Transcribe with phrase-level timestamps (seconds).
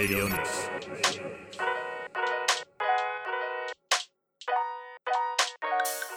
[0.00, 0.38] Radio News.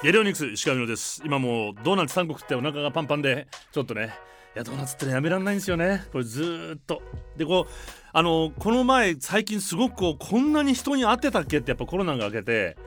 [0.02, 1.22] ゲリオニクス石川美です。
[1.26, 4.14] 今もうドーナツ3個食ってお腹がパンパンでちょっとね
[4.56, 6.06] いやドーナツってやめられないんですよね。
[6.14, 7.02] これずーっと。
[7.36, 7.72] でこう
[8.14, 12.78] あのこの前最近すごくこうこんなに人に会ってたっけってやっぱコロナが明けて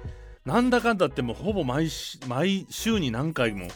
[0.46, 1.90] なんだかんだってもうほぼ毎
[2.26, 3.68] 毎週に何回も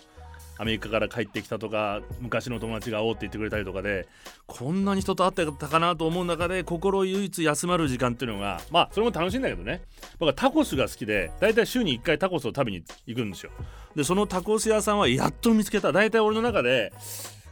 [0.60, 4.06] アメリカから帰ってきたとか昔の友達が会おうって言ってくれたりとかで
[4.46, 9.80] こんなに人と会ってたかなと思う中で心唯一休まる時間っていうのがまあそれも楽しいんだけどね。
[10.19, 13.52] 僕はタコスが好きで大体週に1回タコスを食べに行くんですよ。
[13.96, 15.92] でそのタコス屋さんはやっと見つけた。
[15.92, 16.92] 大体俺の中で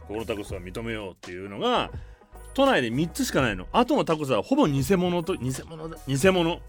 [0.07, 1.89] このタコスは認めようっていうのが
[2.53, 3.65] 都内で3つしかないの。
[3.71, 5.97] あとのタコスはほぼ偽物と偽物だ。
[6.07, 6.61] 偽物。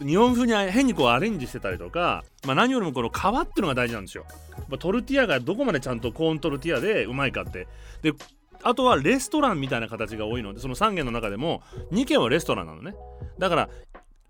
[0.00, 4.24] 日本風に変にこうアレンジしてたりとか、まあ、何よりもこの皮っていうのが大事なんですよ。
[4.68, 7.66] まあ、トルティアがどこまでちゃんとコーントルティアでうまいかって。
[8.02, 8.12] で
[8.62, 12.94] あとはレストランみたいな形が多いのでその3軒の中でも2軒はレストランなのね。
[13.38, 13.68] だから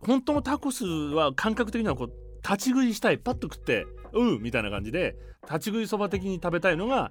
[0.01, 7.11] 本当のタコスは感覚的にはこう立ち食いしたいパッと食ってうんみたいな感じで立ち食いそば的に食べたいのが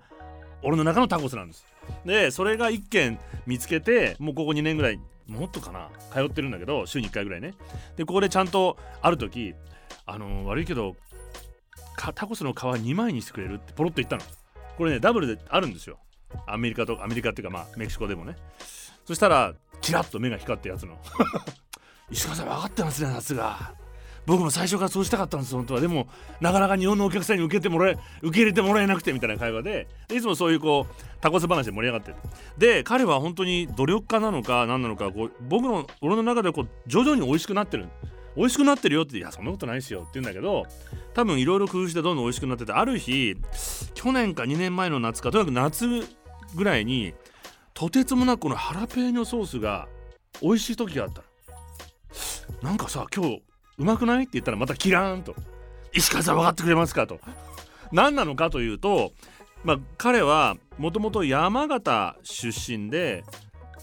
[0.63, 1.65] 俺の中のタコスなんです。
[2.05, 5.89] でそれが1軒見つけてもうここ2年ぐらいもっとかな？
[6.13, 7.53] 通ってるんだけど週に1回ぐらいね。
[7.95, 9.53] でここでちゃんとある時
[10.05, 10.95] あのー、悪いけど
[12.15, 14.21] タコスの皮2枚にしてくれるってポロッと言ったの。
[14.77, 15.97] これねダブルであるんですよ。
[16.45, 18.35] アメリカとアメリカっていうかまあメキシコでもね。
[19.05, 20.97] そしたらキラッと目が光ったやつの。
[22.09, 23.73] 石川さん分かってますね夏が。
[24.27, 25.79] 僕も最初からそうしたかったんです本当は。
[25.79, 26.09] でも
[26.41, 29.87] なかなか日本のお客さんに受けてもらえ受け入れてもらえなくてみたいな会話で。
[30.13, 32.17] いつもそういうこうタコス話で盛り上がってる
[32.57, 37.87] で彼は本当に努力家なのか何なのかこう僕の俺の中でこう徐々に美味しくなってる。
[38.35, 40.01] 美味しくなってるよっていやそんなことないですよ。
[40.01, 40.65] って言うんだけど
[41.13, 43.35] 多分いろいろ工夫してどんどん美味しくなっててある日
[43.93, 45.87] 去年か2年前の夏かとにかく夏
[46.53, 47.13] ぐらいに
[47.73, 49.87] とてつもなくこのハラペーニョソースが
[50.41, 51.23] 美味しい時があった
[52.61, 53.41] なんかさ今日
[53.79, 54.23] うまくない？
[54.23, 55.35] って言ったらまたキラーンと。
[55.93, 57.19] 石川さん分かってくれますかと。
[57.91, 59.13] 何なのかというと、
[59.63, 63.23] まあ、彼はもともと山形出身で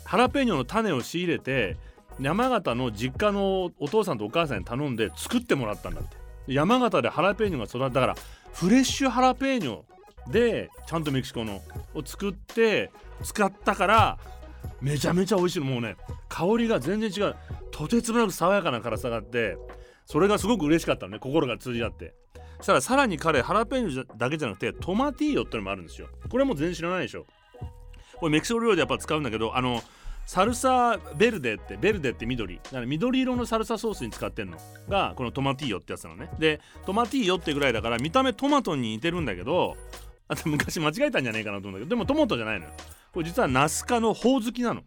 [0.04, 1.76] ハラペーニョの種を仕入れて
[2.20, 6.16] 山形の実家のお父さんとお母さんに頼んで作ってもらったんだって。
[6.48, 8.16] 山形でハラペーニョが育ったから
[8.52, 9.82] フレッシュハラペーニョ
[10.30, 11.62] でちゃんとメキシコの
[11.94, 12.90] を作って
[13.22, 14.18] 使ったから
[14.80, 15.60] めちゃめちゃ美味しい。
[15.60, 15.96] のもうね
[16.28, 17.36] 香りが全然違う。
[17.70, 19.56] とてつもなく爽やかな辛さがあって
[20.06, 22.14] それがすごく嬉しかったのね心が通じ合って。
[22.58, 26.08] そしたらさらに彼ハラペーニョだけじゃなくてトマティーヨってのもあるんですよ。
[26.30, 27.26] これも全然知らないでしょ。
[28.16, 29.82] これメキシコ料理でやっぱ使うんだけどあの
[30.26, 32.56] サルサベルデってベルデって緑。
[32.56, 34.58] だから緑色のサルサソースに使ってんの。
[34.88, 36.30] がこのトマティーヨってやつなのね。
[36.38, 39.76] でトマティーヨってぐらいだから見た目トマトに似てるんだけど
[40.28, 42.72] あと昔間違えたんじゃないかなと思うんだけどでもトマトじゃないのよ。
[43.12, 44.82] これ実はナス科のほおずきなの。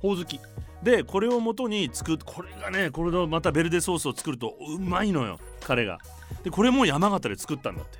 [0.00, 0.38] ほおずき。
[0.86, 5.98] でこれを元に作っこれがねこれのまたベルデソースを作るとうまいのよ彼が。
[6.44, 7.98] でこれも山形で作ったんだって。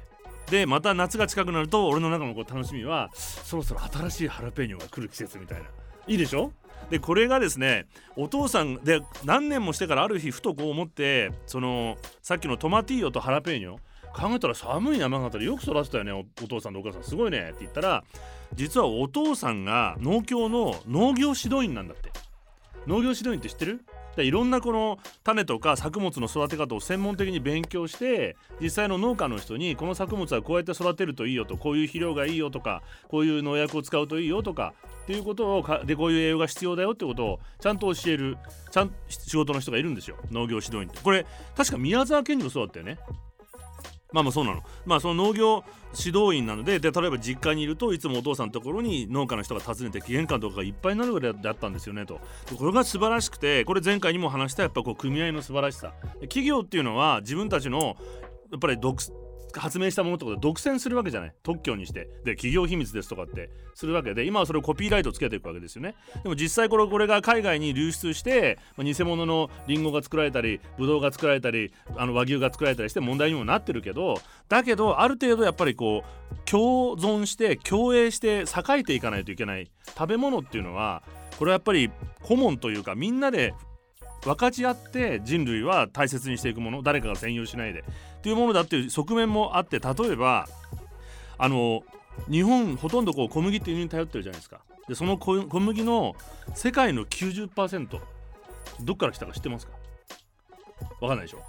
[0.53, 5.65] でまた夏が近くなると俺の中のこう楽しみはそろそろ新しいハラペーニョが来る季節みたいな。
[6.07, 6.53] いいでしょ？
[6.89, 13.79] でこれがですねお父さんで何年もしてからある日ふとこう思ってそのさっきのトマティーヨとハラペーニョ
[14.15, 17.03] 考えたら寒い山形でよく育てたよねお父さんとお母さん。
[17.03, 18.05] すごいねって言ったら
[18.55, 22.13] 実はお父さんが農協の農業指導員なんだって。
[22.87, 23.85] 農業指導員って知ってる？
[24.19, 38.39] いろんなこの種とか作物の育て方を専門的に勉強して実際の農家の人にこの作物はこうやって育てるといいよとこういう肥料がいいよとかこういう農薬を使うといいよとかっていうことをかでこういう栄養が必要だよってことをちゃんと教える
[38.71, 40.17] ちゃん仕事の人がいるんですよ。
[40.31, 40.99] 農業指導員って。
[41.03, 42.99] これ確か宮沢賢治もそうだったよね。
[44.17, 44.63] まあまあそうなの。
[44.87, 45.63] まあその農業
[45.95, 52.19] 指導員なのでで例えば実家にいるといつもお父さんのところに農家の人が訪ねて玄関とかがいっぱいになるぐらいだったんですよねと。
[52.59, 55.93] これが素晴らしくてこれ前回にも話したやっぱこう組合の素晴らしさ。
[56.23, 57.97] 企業っていうのは自分たちの
[58.51, 58.99] やっぱり独
[59.61, 61.35] 発明したものってことで独占するわけじゃない。
[61.43, 62.09] 特許にして。
[62.25, 63.51] で企業秘密ですとかって。
[63.75, 64.15] するわけ。
[64.15, 65.95] で今はそれをコピーライトつけていくわけですよね。
[66.23, 79.71] でも実際これこれが海外に流出して、まあ、偽物のリンゴが作られたりブドウが作られたりあの和牛が作られたりして問題にもなってるけどだけどある程度やっぱりこう共存して共栄して栄えていかないといけない。
[79.87, 81.03] 食べ物っていうのは
[81.39, 81.91] これはやっぱり
[82.23, 83.55] 顧問というかみんなで
[84.25, 86.83] 分かち合って人類は大切にしていくもの。
[86.83, 87.85] 誰かが占有しないで。
[88.19, 90.49] っていうものだっていう側面もあって例えば
[91.39, 91.83] あの
[92.31, 94.61] 日本ほとんどこう小麦って輸入に頼ってるじゃないですか。
[94.89, 96.15] でその小麦の
[96.55, 98.01] 世界の90%
[98.81, 99.73] どっから来たか知ってますか？
[101.01, 101.43] わかんないでしょ？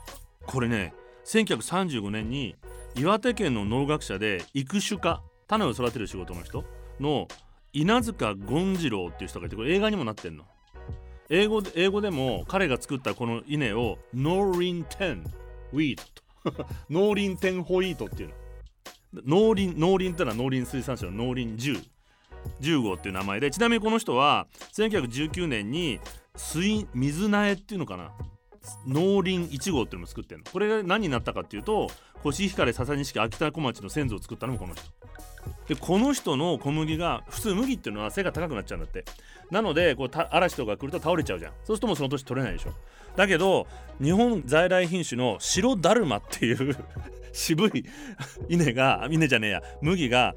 [0.46, 0.94] これね
[1.26, 2.56] 1935年に
[2.96, 6.64] 岩手県の農学者で育種家種を育てる仕事の人
[7.00, 7.28] の
[7.74, 10.46] 稲塚権次郎っていう人がいてこれ映画にもなってんの。
[11.30, 15.24] 英語で英語でも彼が作ったこの稲を農林10
[15.74, 16.27] ウィートと。
[16.90, 18.36] 農林10ホイートっていうの。
[19.14, 21.84] 農林農林ってのは農林水産省の農林10
[22.62, 26.00] 10号っていう名前でちなみにこの人は1919年に
[26.36, 28.12] 水水苗っていうのかな。
[28.86, 30.44] 農林1号っていうのも作ってんの。
[30.52, 31.90] これが何になったかっていうと
[32.22, 34.84] コシヒカリ笹錦秋田小町の先祖を作ったのもこの人。
[35.68, 39.06] でこの人の小麦が普通麦っていうのは背が高くなっちゃうんだって。
[39.52, 41.52] なのでこう嵐とか来ると倒れちゃうじゃん。
[41.64, 42.72] そうするともうその年取れないでしょ。
[43.16, 43.68] だけど
[44.02, 46.76] 日本在来品種の白だるまっていう
[47.34, 47.86] 渋い
[48.50, 50.36] 稲が稲じゃねえや麦が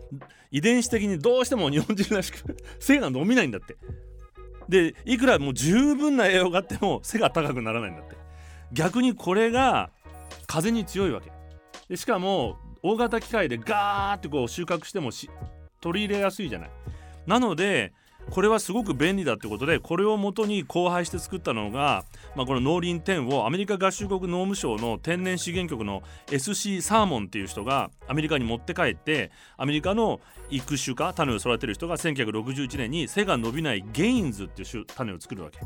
[0.51, 3.77] 遺伝子的にどうしても日本人らしく背が伸びないんだって。
[4.69, 8.17] でいくらもう十分な栄養があっても背が高くならないんだって。
[8.73, 9.91] 逆にこれが
[10.47, 11.33] 風に強いわけ。
[11.89, 15.11] でしかも大型機械でガーってこう収穫しても
[15.81, 16.71] 取り入れやすいじゃない。
[17.27, 17.93] なので
[18.31, 22.05] これはすごく便利だってことでこれをもとに交配して作ったのが、
[22.37, 35.59] まあ、この農林10をアメリカ合衆国農務省の天然資源局の SC サーモンっていう人がアメリカに持って帰ってアメリカの育種家種を育てる人が1961年に背が伸びないゲインズっていう種を作るわけ。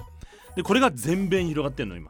[0.56, 2.08] でこれが全米に広がってんの今。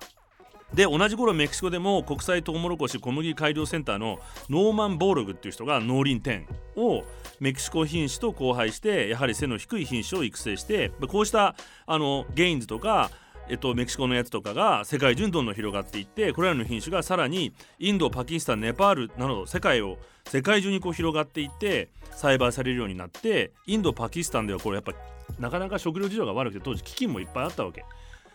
[0.74, 4.18] で同じ頃メキシコでも国際トウモロコシ小麦改良センターの
[4.50, 7.04] ノーマン・ボーログっていう人が農林10を
[7.38, 11.54] メキシコ品種と交配してやはり背の低い品種を育成してこうした
[11.86, 13.10] あのゲインズとか
[13.46, 24.94] えっと、メキシコのやつとかが世界中にどんどん広がっていってこれらの品種がさらにインドパキスタンネパールなど世界を世界中にこう広がっていって栽培されるようになってインドパキスタンではこれやっぱ
[25.38, 27.84] なかなか食料事情が悪くて当時飢饉もいっぱいあったわけ。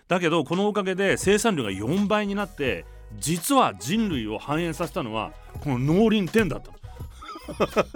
[0.10, 2.84] だけどこのおかげで生産量が4倍になって
[3.18, 6.72] 実は人類を繁栄させたのはこの農林天だった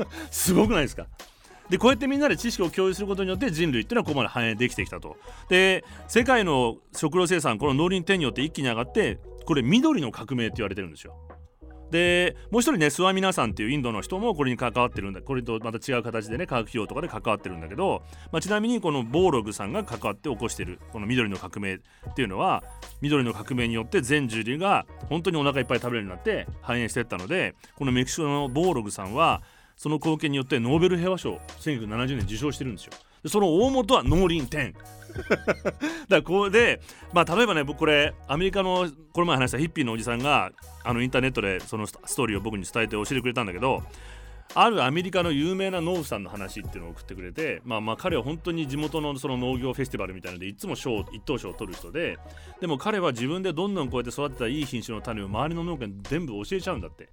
[0.31, 1.07] すごくないですか？
[1.69, 5.17] でこうやってみんなで知識を共有することによって人類っていうのはここまで繁栄できてきたと。
[5.49, 11.15] で世界の食料生産この農林店によって一気に上がってこれ緑の革命って言われてるんですよ。
[11.93, 18.01] でもう一人ねスワミナさんっていうインドの人もこれに関わってるんだこれとまた違う形でね化学費用とかで関わってるんだけど、
[18.31, 21.79] まあ、ちなみにこのボーログさんが関わって起こしてるこの緑の革命っ
[22.15, 22.63] ていうのは
[23.01, 29.43] 緑の革命によって全人類が本当にお腹いっぱい食べるようになって繁栄していったのでこのメキシコのボーログさんは
[29.77, 32.93] その貢献によってノーベル平和賞1970年受賞してるんですよ。
[33.27, 34.73] その大元は農林10
[35.13, 36.81] だからこれで
[37.13, 40.51] まあ例えばね僕これアメリカのこの前話したヒッピーのおじさんが
[40.83, 43.83] あのインターネットでそのストーリーを僕に伝えて教えてくれたんだけど
[44.55, 52.17] あるアメリカの有名な農夫さんの話っていうのを送ってくれて、まあ、まあ彼は本当に地元のその農業フェスティバルみたいなのでいつも賞一等賞を取る人で
[52.59, 57.09] でも彼は自分でどんどんこうやって育てたいい品種の種を周りの農家に全部教えちゃうんだって。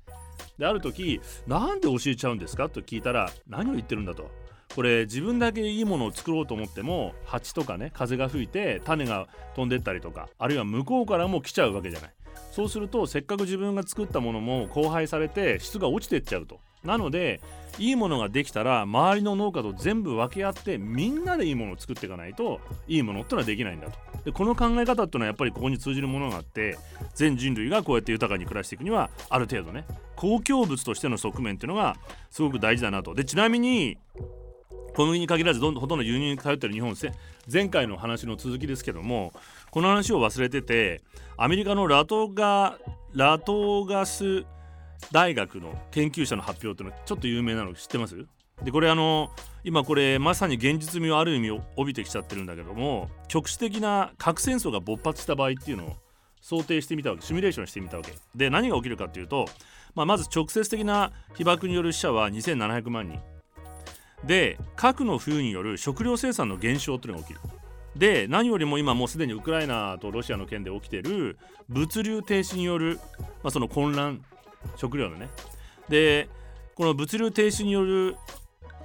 [0.59, 2.69] である時なんで教えちゃうんですか？
[2.69, 4.31] と聞いたら何を言ってるんだと
[4.75, 9.26] これ自分だけいいものを作ろうと思っても蜂とかね風が吹いて種が
[9.56, 12.11] 飛んでったりとかあるいは向こうからも来ちゃうわけじゃない。
[12.52, 16.58] そうするとせっかく自分が作ったものも交配されて質が落ちてっちゃうと。
[16.84, 17.40] なので
[17.78, 23.99] いいものができたら周りの農家と全部分け合ってみんなでいいものを作っていかないといいものってのはできないんだと。
[24.25, 26.78] でこの考え方っていうのはやっぱりここに通じるものがあって
[27.14, 29.85] 全人類がこうやって豊かに暮らしていくにはある程度ね
[30.16, 31.97] 公共物としての側面っていうのが
[32.30, 33.14] すごく大事だなと。
[33.14, 33.99] でちなみに
[34.94, 36.94] 小麦に限らずどんどんほとんど輸入に頼ってる日本
[37.50, 39.32] 前回の話の続きですけども
[39.70, 41.02] この話を忘れてて
[41.37, 42.78] アメリカのラトガ
[43.14, 44.44] ラトガス
[45.12, 48.26] 大学の研究者の発表っていうのはちょっと有名なの知ってます？
[48.62, 49.30] でこれあの
[49.64, 55.97] 今これまさに現実味をある意味を帯びてきちゃってるんだけども局地的な核戦争が勃発した場合っていうのを
[56.42, 58.12] 想定してみたわけシミュレーションしてみたわけ。
[58.35, 59.47] で何が起きるかっていうと、
[59.94, 63.18] まあ、まず直接的な被爆による死者は2700万人。
[64.25, 67.41] で核の冬による食料生産の減少というのが起きる。
[67.97, 73.00] で何よりも今もうすでにウクライナとロシアの件で起きている物流停止による、
[73.43, 74.25] まあ、その混乱
[74.77, 75.29] 食料のね。
[75.89, 76.29] で
[76.75, 78.17] この物流停止による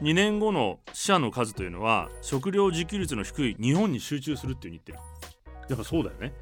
[0.01, 4.99] 2年後の死者の数というのは食料自給率の低い日本に集中するっていうに言ってる
[5.69, 6.33] やっぱそうだよね。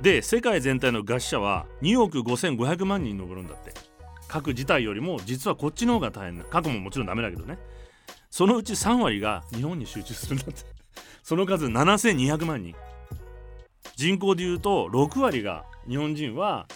[0.00, 3.72] で世界全体の餓死者は2億5500万人に上るんだって。
[4.30, 7.58] 核自体よりも実はこっちの方が大変な核ももちろんダメだけどね。
[8.30, 10.62] そのうち3割が日本に集中するんだって。
[11.22, 12.74] その数7200万人。
[13.96, 16.66] 人口でいうと6割が日本人は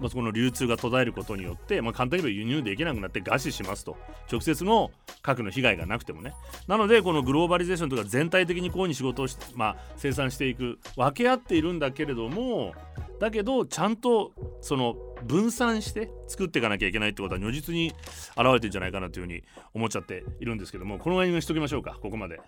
[0.00, 3.96] まあ、そこの流通が途絶えることによって、まあ、簡単に言えば輸入できなくなって餓死しますと。
[4.30, 4.90] 直接の
[5.22, 6.34] 核の被害がなくてもね。
[6.66, 12.74] なのでこのグローバリゼーションとか全体的にこういう風に仕事をし、まあ、生産していく分け合っているんだけれども
[13.20, 17.94] だけどちゃんとその分散して作っていかなきゃいけないってことは如実に
[18.36, 19.42] 現れてるんじゃないかなというふうに
[19.72, 21.96] 思っちゃっているんですけどもこの辺にしときましょうか？
[22.02, 22.40] ここまで。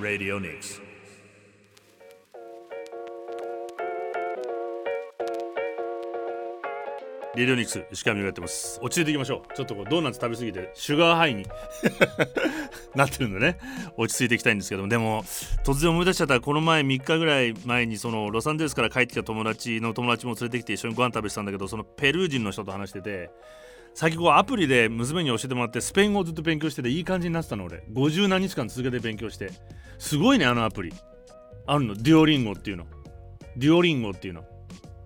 [0.00, 0.91] Radio Nix.
[7.34, 8.78] レディオニクス石上がやってます。
[8.82, 9.56] 落ち着いていきましょう。
[9.56, 11.46] ちょっとこうドーナツ食べ過ぎてシュガーハイに
[12.94, 13.58] なってるんでね。
[13.96, 14.88] 落ち着いていきたいんですけども。
[14.88, 15.22] でも
[15.64, 16.40] 突然思い出しちゃった。
[16.40, 23.30] この前3日ぐらい前にそのロサンゼルスから帰ってきた友達の友達も連れてきて一緒にご飯食べてたんだけどそのペルー人の人と話してて
[23.94, 27.82] 最近こうアプリで娘に教えてもらってスペイン語をずっと勉強してていい感じになってたの俺。
[27.92, 29.50] 50何日間続けて勉強して。
[29.98, 30.92] すごいねあのアプリ。
[31.66, 31.94] あるの。
[31.94, 32.86] デュオリンゴっていうの。
[33.56, 34.44] デュオリンゴっていうの。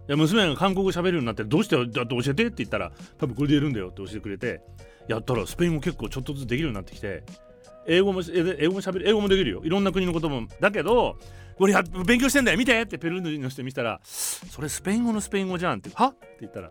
[0.08, 4.60] や娘が韓国語喋るようになってどうしてだって教えてって言ったら多分これでやるんだよって教えてくれて
[5.08, 7.24] やったらスペイン語結構ちょっとずつできるようになってきて
[7.86, 9.62] 英語も英語も喋る英語もできるよ。
[9.64, 11.18] いろんな国のこともだけど
[11.56, 16.08] これや勉強してんだよ見てってペルーの人見たらそれスペイン語のスペイン語じゃんっては？
[16.08, 16.70] って言ったら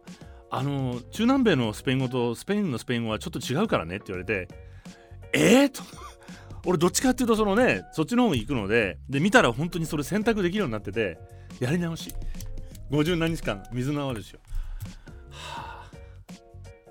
[0.52, 4.48] あの中南米のスペイン語とスペインのスペイン語はちょっと違うからねって言われて
[5.34, 5.82] えー、と。
[6.68, 11.18] 俺どっちかっていうとそのねそっちの方に行くのでで見たら本当にそれ選択できるようになってて
[11.60, 12.14] やり直し。
[12.96, 14.40] 50何日間水の泡ですよ。
[15.32, 15.84] は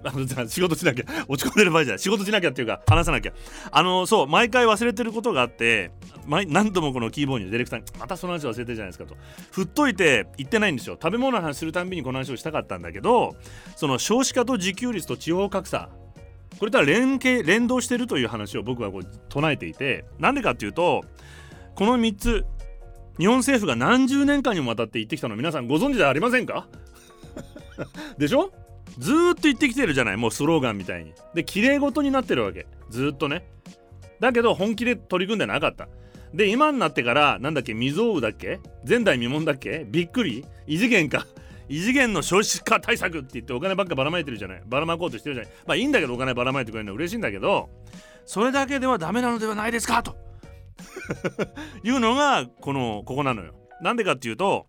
[0.05, 1.05] あ、仕事しなきゃ。
[1.29, 1.99] 落ち込んでる場合じゃない。
[1.99, 3.33] 仕事しなきゃっていうか話さなきゃ。
[3.71, 5.91] あのそう毎回忘れてることがあって
[6.27, 9.17] 何度もこのキーボードにディレクターにまたその話忘れてるじゃないですかと。
[9.51, 10.99] 振っといて言ってないんですよ。
[11.01, 13.37] 食べ物の話するたんびにこの話をしたかったんだけど
[13.77, 15.89] その少子化と自給率と地方格差。
[16.59, 21.03] これとは連携連動してるという話を僕はこう唱えていてなんでかっていうと
[21.75, 22.47] この3つ
[23.19, 26.67] 日本政府が何十年間にもわたって言ってきたの皆さんご存知ではありませんか？
[28.19, 28.53] でしょ？
[28.99, 31.13] ずっと言ってきてるじゃないもうスローガンみたいに。
[31.35, 32.67] で綺麗事になってるわけ。
[32.91, 33.45] ずっとね。
[34.21, 35.89] だけど本気で取り組んでなかった。
[36.33, 38.61] で今になってからなんだっけ未曾有だっけ？
[38.89, 39.87] 前代未聞だっけ？
[39.89, 40.45] びっくり？
[40.67, 41.27] 異次元か。
[41.69, 44.63] 異次元の少子化対策って言ってお金ばっかばらまいてるじゃない。
[44.67, 45.53] ばらまこうとしてるじゃない。
[45.67, 47.71] まあいいんだけどお金ばらまいてくれるのは嬉しいんだけど
[48.27, 50.03] それだけではダメなのではないですか？
[50.03, 50.17] と
[51.83, 53.55] いうのがこのここなのよ。
[53.81, 54.67] なんでかっていうと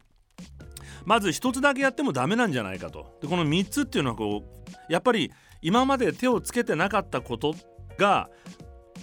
[1.05, 3.17] まず一つだけやってもダメなんじゃないかと。
[3.21, 5.31] でこの3つっていうのはこうやっぱり
[5.61, 7.55] 今まで手をつけてなかったこと
[7.97, 8.29] が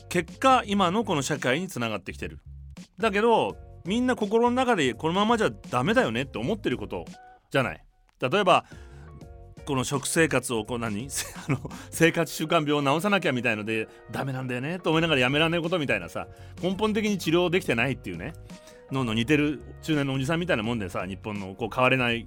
[0.08, 2.40] 結果今のこの社会につながってきてる。
[2.98, 7.04] だけどみんな心の中でこのままじゃダメだよねって思ってること
[7.50, 7.84] じゃない。
[8.20, 8.64] 例えば
[9.64, 11.08] この食生活をこう何？
[11.48, 11.58] あの
[11.90, 16.26] 生活習慣病を治さなきゃみたいのでダメなんだよねと思いながらやめられないことみたいなさ
[16.60, 18.32] 根本的に治療できてないっていうね。
[18.90, 22.26] のの似てる中年のおじさんみたいなもんでさ日本のこう変われない。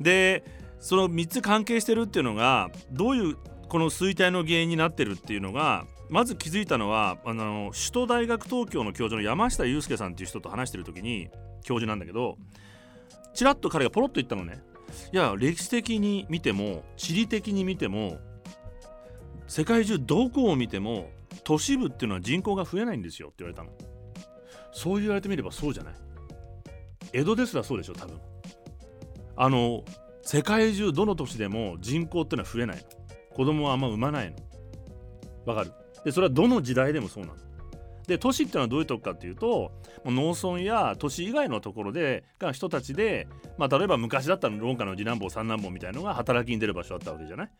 [0.00, 0.44] で
[0.80, 3.36] その3つ関係してるっていうのがどういう
[3.68, 11.28] この衰退の原因になってるっていうのがまず気づいたのはあの首都大学東京の教授の山下祐介さんっていう人と話してる時に
[11.62, 12.36] 教授なんだけど
[13.32, 14.60] ちらっと彼がポロッと言ったのね。
[15.12, 18.18] いや歴史的に見ても地理的に見ても
[19.46, 21.10] 世界中どこを見ても
[21.44, 23.70] 都市部っていうのは人口が増えないんですよって言われたの。
[24.72, 25.94] そう言われてみればそうじゃない。
[27.12, 28.18] 江戸ですらそうでしょ多分。
[29.36, 29.84] あの
[30.22, 32.82] 世界中どの都市でも人口ってのは増えないの。
[33.34, 34.36] 子供はあんま産まないの。
[35.44, 35.72] わかる？
[36.04, 37.36] でそれはどの時代でもそうなの。
[38.12, 39.72] で都市っていうのはどういうとこかっていうと
[40.04, 43.26] 農村や都市以外のところでが人たちで、
[43.58, 47.50] まあ、例えば昔だったら農家の次男坊三男坊みたいのが働きに出る場所だったわけじゃない？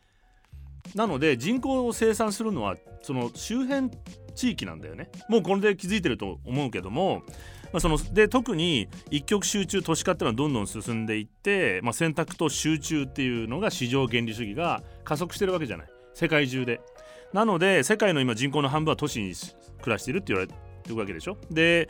[0.95, 3.89] なので人口を生産するのはその周辺
[4.35, 5.09] 地域なんだよね。
[5.29, 7.23] もうこれで気づいてると思うけども、
[7.71, 15.87] まあ、そので特に一極集中都市化っていうのはどんどん進んでいって、まあ、選択と集中っていうのが市場原理主義が加速してるわけじゃない。
[16.13, 16.81] 世界中で。
[17.31, 19.33] なので世界の今人口の半分は都市に
[19.83, 20.55] 暮らしているって言われて
[20.89, 21.37] るわけでしょ？
[21.51, 21.89] で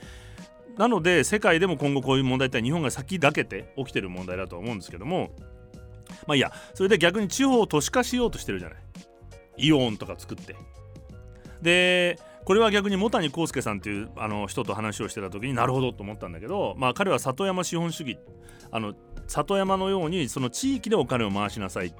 [0.77, 5.31] なので世界でも今後こういう問題って日本が先駆けて起きてる問題だと思うんですけども
[6.27, 8.79] まあいいやそれで逆に地方を都市化しようとしてるじゃない？
[9.57, 10.55] イオンとか作って。
[11.61, 18.17] でこれは逆に茂谷幸介さんっていうあの人と話をしてた時になるほどと思ったんだけど、まあ、彼は里山資本主義
[18.69, 18.93] あの
[19.27, 21.95] 里山のようにその地域でお金を回しなさい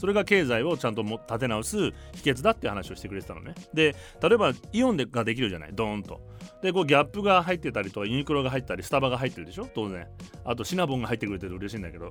[0.00, 1.92] それが経済をちゃんと立て直す秘
[2.24, 3.54] 訣だって話をしてくれてたのね。
[3.74, 5.70] で例えばイオンでができるじゃない？
[5.72, 6.20] ドーンと。
[6.62, 9.68] でこうギャップが入ってたりとかユニクロが入ったりスタバが入ってるでしょ？
[9.74, 10.06] 当然。
[10.44, 12.10] あとシナボンが入ってくれてると嬉しいんだけど。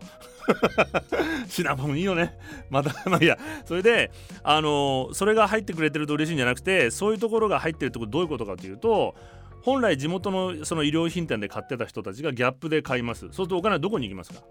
[1.50, 2.38] シナボンいいよね。
[2.69, 3.38] またまあいや。
[3.65, 4.12] それで
[4.43, 9.15] あの、それが入ってくれてると嬉しいんじゃなくてそういうところが入ってるってことどういうことかというと
[9.62, 13.22] 本来地元のその衣料品店で買ってた人たちがギャップで買います。
[13.22, 14.41] そうするとお金はどこに行きますか？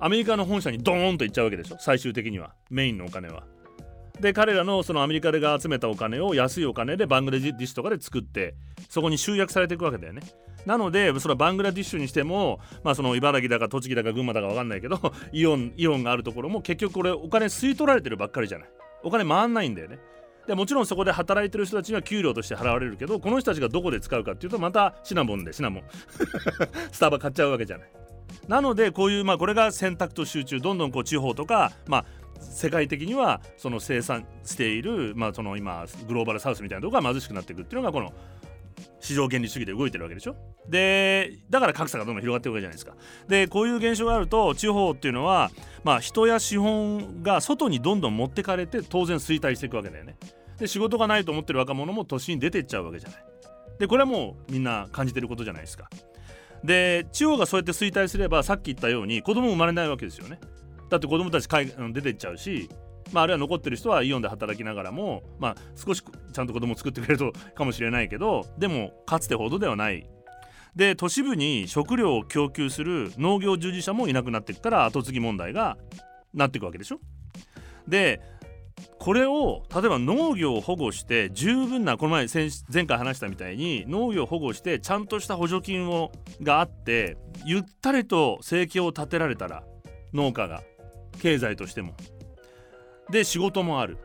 [0.00, 1.76] アメリカの本社にドーンと行っちゃうわけでしょ。
[1.80, 2.54] 最終的には。
[2.70, 3.44] メインのお金は。
[4.20, 8.54] で彼らのそのアメリカでが集めたお金を安いお金でバングラディッシュとかで作って
[8.88, 10.22] そこに集約されていくわけだよね。
[10.66, 15.00] なのでそれはバングラディッシュにしても、まあ、その茨城だか栃木だか群馬だか分かんないけど
[15.32, 18.68] イオンイオンがあるところも結局これお金吸い取られてるばっかりじゃない。
[19.04, 19.98] お金回んないんだよね。
[20.48, 25.84] でもちろんそこで働いてる人たちには給料として払われるけどこの人たちがどこで使うかっていうとまたシナモンでシナモン。
[26.90, 27.88] スタバ買っちゃうわけじゃない。
[28.46, 32.04] なのでこういうまあこれが選択と集中どんどんこう地方とかまあ
[32.40, 38.12] 世界的にはその生産している、まあ、その今グローバルサウスみたいなところが貧しくなっていくっていうのがこの
[39.00, 40.36] 市場原理主義で動いてるわけでしょ。
[40.68, 42.94] でだから格差がどんどん広がっていくわけじゃないですか。
[43.26, 45.50] でこういう現象があると地方っていうのは、
[45.84, 50.16] まあ、人や資本が外にどんどん持ってかれて当然衰退していくわけだよね。
[50.58, 53.24] で仕事がないと思ってる若者も都心に出てっちゃうわけじゃない。
[53.78, 55.88] でこれはもうみんな感じてることじゃないですか。
[56.64, 60.40] で地方がそうやって衰退すればさっき言ったように子供生まれないわけですよね。
[60.88, 62.68] だって子供たち海出てっちゃうし
[63.12, 70.06] まあ、あるいは残ってる人はイオンで働きながらも、まあ、少しちゃんと子供を作ってくれるかもしれないけどでもかつてほどではない。
[70.76, 75.76] で都市部に食料を供給する農業従事者もいなくなっていくから後継ぎ問題が
[76.34, 77.00] なっていくわけでしょ。
[77.88, 78.20] で
[78.98, 82.26] これを例えば農業を保護して十分なこの前
[82.72, 89.62] 前回話したみたいに農業を保護してちゃんとした補助金をがあってゆったりと生計を立てられたら
[90.12, 90.62] 農家が
[91.20, 91.94] 経済としても。
[93.10, 93.98] で仕事もある。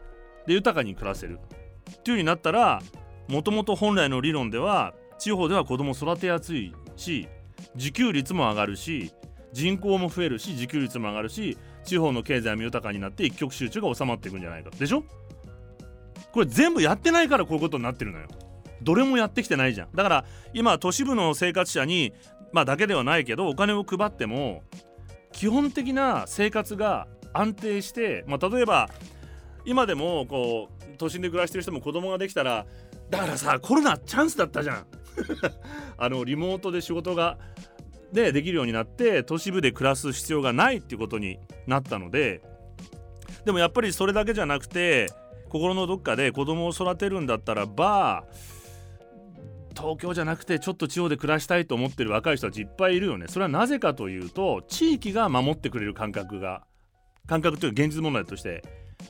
[0.47, 1.39] で豊かに暮らせる。
[1.39, 2.81] っていう風になったら
[3.27, 7.27] もともと本来の理論では地方では子供育てやすいし
[7.75, 9.13] 自給率も上がるし
[9.51, 14.69] 人口も増えるし自給率も上がるし地方の経済も豊かになって一極集中が収まっていくんじゃないか。
[14.71, 15.03] でしょ？
[16.31, 18.27] これ全部やってないからこういうことになってるのよ。
[18.81, 19.89] どれもやってきてないじゃん。
[19.93, 22.13] だから今都市部の生活者に
[22.51, 24.63] まあだけではないけどお金を配っても
[25.31, 28.89] 基本的な生活が安定して、まあ、例えば
[29.65, 32.65] 今でもこう都心で暮らしてる人も子供ができたら
[33.09, 34.85] だからさコロナチャンスだったじゃん。
[35.97, 37.37] あのリモートで仕事が
[38.13, 42.41] でできるようになって都市部で暮らす必要がないっていうことになったので
[43.45, 45.11] でもやっぱりそれだけじゃなくて
[45.49, 48.25] 心のどっかで子供を育てるんだったらば
[49.75, 53.25] 東京じゃなくてちょっと地方で暮らしたいと思ってる若い人たちいっぱいいるよね。
[53.27, 56.63] それはなぜかというと地域が守ってくれる感覚が
[57.27, 58.63] 感覚というか現実問題として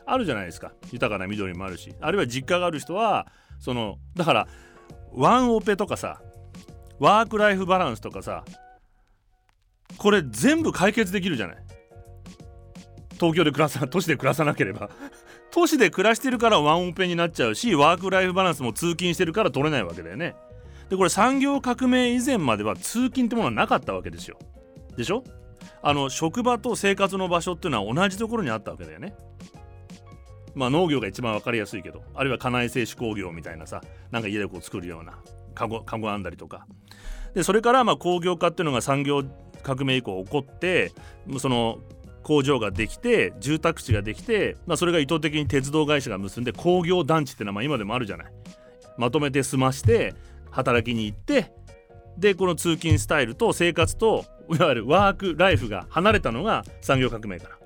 [0.06, 0.72] あるじゃないですか。
[0.92, 1.94] 豊かな緑もあるし。
[2.00, 3.28] あるいは実家がある人は
[3.60, 4.48] そのだから
[5.12, 6.22] ワンオペとかさ
[7.00, 8.46] ワークライフバランスとかさ
[9.98, 11.58] これ全部解決できるじゃない。
[13.16, 14.90] 東京で暮らさ 都市で暮らさなければ。
[15.52, 20.36] 都市で暮らしてるからワンオペになっちゃうしワークライフバランスも通勤してるから取れないわけだよね。
[20.90, 24.38] でこれ産業革命以前までは通勤ってものはなかったわけですよ。
[24.98, 25.24] でしょ？
[25.82, 29.16] あの職場と生活の場所っていうのは同じところにあったわけだよね。
[30.56, 35.18] まあ農業が一番分かりやすいけどあるいは家内製紙工業みたいなさなんか家でこう作るような
[35.56, 36.66] カゴカゴ編んだりとか。
[37.34, 39.24] でそれからまあ工業化っていうのが産業
[39.64, 40.92] 革命以降起こって
[41.40, 41.80] その
[42.22, 48.34] 工場ができて住宅地ができて、まあ、それが意図的に鉄道会社が結んで工業団地ってのは今でもあるじゃない。
[48.98, 50.14] まとめて済まして
[50.52, 51.52] 働きに行って
[52.18, 57.58] でこの通勤スタイルと生活といわゆるワークライフが離れたのが産業革命から。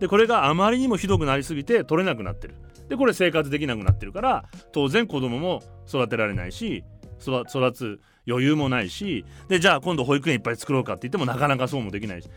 [0.00, 2.54] でこれがあまりにもひどくなりすぎて取れなくなってる。
[2.88, 6.84] でこれ生活できなくなってるから当然子供も育てられないし
[7.20, 12.28] 育つ余裕もないしでじゃあ今度保育園いっぱい作ろうかって言ってもなかなかそうもできないし。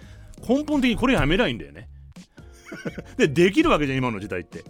[0.48, 1.89] 根本的にこれやめないんだよね。
[3.17, 4.63] でできるわけじゃん今の時代って。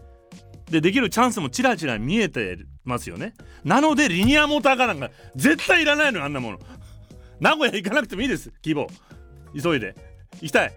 [0.69, 3.34] でできるチャンスもちらちら見えてますよね。
[3.63, 6.60] なのでリニアモーターカーなんか絶対いらないのよあんなもの。
[7.39, 8.88] 名古屋行かなくてもいいです希望。
[9.62, 9.95] 急いで。
[10.41, 10.73] 行きたい。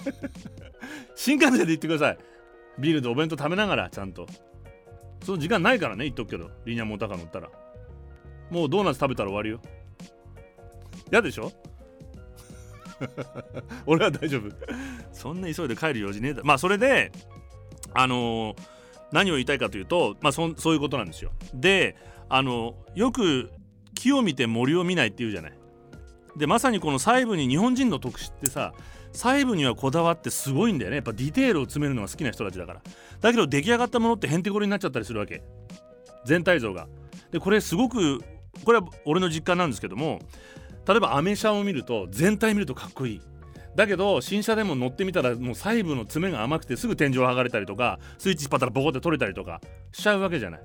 [1.14, 2.18] 新幹線で行ってください。
[2.78, 4.26] ビールでお弁当食べながらちゃんと。
[5.24, 7.50] その時間ないからね言っとくけどリニアモーターカー乗ったら。
[8.50, 9.60] もうドーナツ食べたら終わりよ。
[11.10, 11.52] 嫌でしょ？
[13.86, 14.50] 俺は大丈夫。
[15.12, 17.12] そんな急いで帰る用事ねえだまあそれで
[17.94, 18.56] あのー、
[19.12, 21.32] 何を言いたいかというとまあそそういうことなんですよ。
[21.54, 21.96] で
[22.28, 23.50] あのよく
[23.94, 25.52] 木を見て森を見ないって言うじゃない。
[26.36, 28.72] でまさにこの細部に日本人の特殊ってさ
[29.12, 30.96] 細部にはこだわってすごいんだよね。
[30.96, 32.82] やっぱディテールを詰めるのが好きな人たちだから。
[33.20, 35.42] だけど出来上がったものってへんてこりになっちゃったりするわけ。
[36.24, 36.86] 全体像が。
[37.32, 38.22] でこれすごく
[38.64, 40.20] これは俺の実感なんですけども
[40.86, 43.20] 例えばアメ車を見ると全体見るとかっこいい。
[43.76, 49.60] だけど新車でも乗ってみたらもう細部の詰めが甘くてすぐ天井剥がれたりとかスイッチ引っ張ったらボコって取れたりとか
[49.92, 50.60] しちゃうわけじゃない。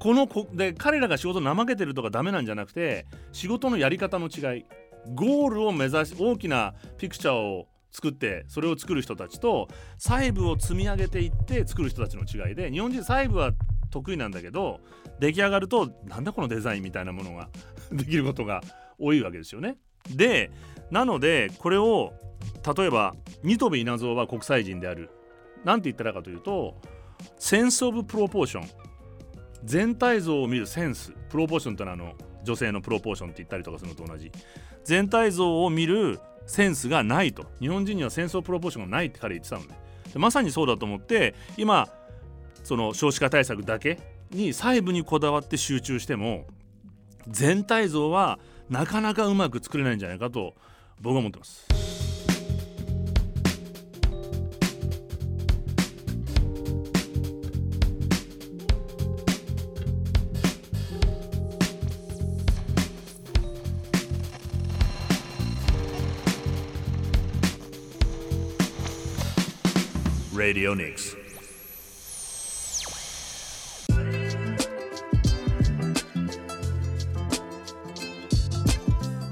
[0.00, 4.66] このこで彼らが仕事怠けてるとかダメなんじゃなくて仕事のやり方の違い。
[5.14, 13.52] ゴールを目指し大きなピクチャーを作ってそれを作る人たちと細部を積み上げていって作る人たちの違いで日本人細部は
[13.90, 14.80] 得意なんだけど
[15.18, 17.48] 出来上がるとなんだこのデザインみたいなものが
[17.92, 18.62] できることが
[18.98, 19.76] 多いわけですよね。
[20.10, 20.50] で
[20.90, 22.12] なのでこれを
[22.76, 25.10] 例えば新戸稲造は国際人である。
[25.64, 26.76] 何て言ったらかというと
[27.38, 28.68] センス・オブ・プロポーション。
[29.64, 31.12] 全体像を見るセンス。
[31.30, 34.30] プロポーションというのはあの女性のプロポーションって言ったりとかするのと同じ。
[34.84, 37.46] 全体像を見るセンスがないと。
[37.60, 39.78] 日本人には戦争プロポーションがないって彼言ってたのね。
[40.16, 41.88] まさにそうだと思って今
[42.62, 43.98] その少子化対策だけ
[44.34, 46.46] に細部にこだわって集中しても
[47.28, 50.54] 全体像はなかなかうまく作れないんじゃないかと
[51.00, 51.66] 僕は思ってます。
[70.36, 71.23] Radio Nix.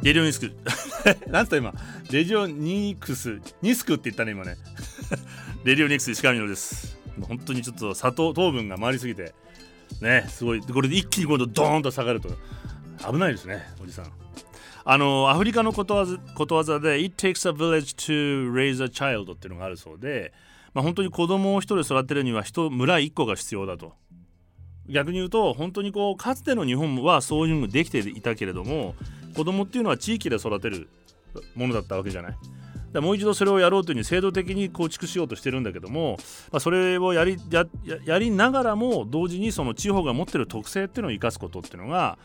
[0.03, 0.53] レディオニスク。
[1.31, 1.73] なんと今
[2.11, 4.57] レディオニクスニスクって言ったね今ね。
[5.65, 6.99] レディオニクス石川稔です。
[7.21, 9.33] 本当にちょっと砂糖糖分が回りすぎて
[10.01, 10.61] ねすごい。
[10.61, 12.31] これで一気に今度ドーンと下がると。
[13.11, 14.13] 危ないですねおじさん。
[14.85, 20.33] あのアフリカのことわざことわざで It takes a village to raise a child っていうのがあるそうで、
[20.75, 23.93] まあ、本当に子供を一人育てるには人村一個が必要だと。
[24.89, 28.97] 逆に言うと本当にこうかつての日本はそういうのできていたけれども
[29.35, 30.89] 子供っていうのは地域で育てる
[31.55, 32.37] ものだったわけじゃない。
[32.93, 36.19] だもう一度それをやろうというふうに制度的に構築しようとしてるんだけども、
[36.51, 37.65] まあ、それをやりや
[38.05, 42.19] やりながらも同時にその地方が持ってる特性っていうのを生かすことっていうのが、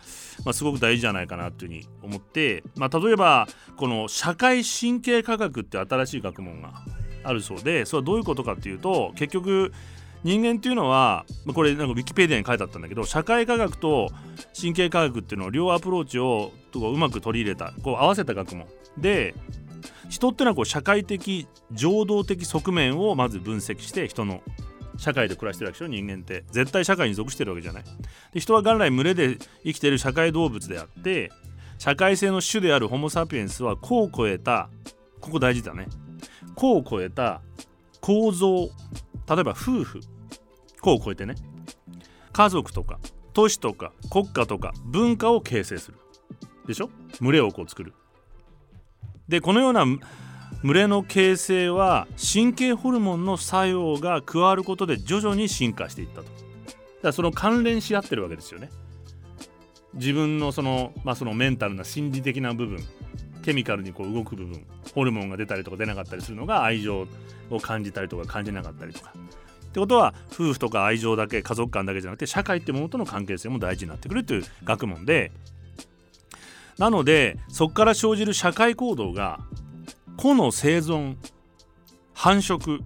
[0.45, 6.73] まあ、すごく大事じゃないかなというふうに思って、まあ、例えばこの社会神経科学って新しい学問が
[7.23, 9.71] あるそうでそれはどういうことかっていうと結局
[10.27, 14.09] 人間っていうのはこれなんかウィキペディアに書いてあったんだけど社会科学と
[14.59, 18.67] 神経科学っていうのを両アプローチをうまく取り入れたこう合わせた学問。
[18.97, 19.33] で
[20.09, 24.41] 人っていうのはこう社会的情動的側面をまず分析して人の
[24.97, 26.43] 社会で暮らしてるわけでしょ人間って。
[26.51, 27.83] 絶対社会に属してるわけじゃない。
[28.33, 31.31] で人は元来群れで生きてる社会動物であって
[31.77, 34.69] 社会性の種であるホモ・サピエンスは個を超えた
[35.21, 35.87] ここ大事だね。
[36.55, 37.39] 個を超えた
[38.01, 38.69] 構造
[39.29, 40.01] 例えば夫婦
[40.81, 41.35] 個を超えてね。
[42.33, 42.99] 家族とか
[43.33, 45.97] 都市とか国家とか文化を形成する。
[46.67, 46.89] でしょ？
[47.21, 47.93] 群れをこう作る。
[49.27, 49.85] でこのような
[50.63, 56.23] 群れの形成は神経ホルモンの作用が加わることで徐々に進化していったと。
[56.23, 56.33] だか
[57.03, 58.69] らその関連し合ってるわけですよね。
[59.93, 62.83] 自分のその,、まあ、そのメンタルな心理的な部分
[63.43, 67.07] ケミカルにこう動く部分ホルモンが出たりとか出なかったりするのが愛情
[67.49, 69.13] を感じたりとか感じなかったりとか。
[69.77, 75.31] ってことは夫婦とか愛情だけ家族間だけじゃなくて社会ってものとの関係性も大事になってくるという学問で
[76.79, 79.39] なのでそこから生じる社会行動が
[80.17, 81.17] 個の生存
[82.15, 82.79] 繁殖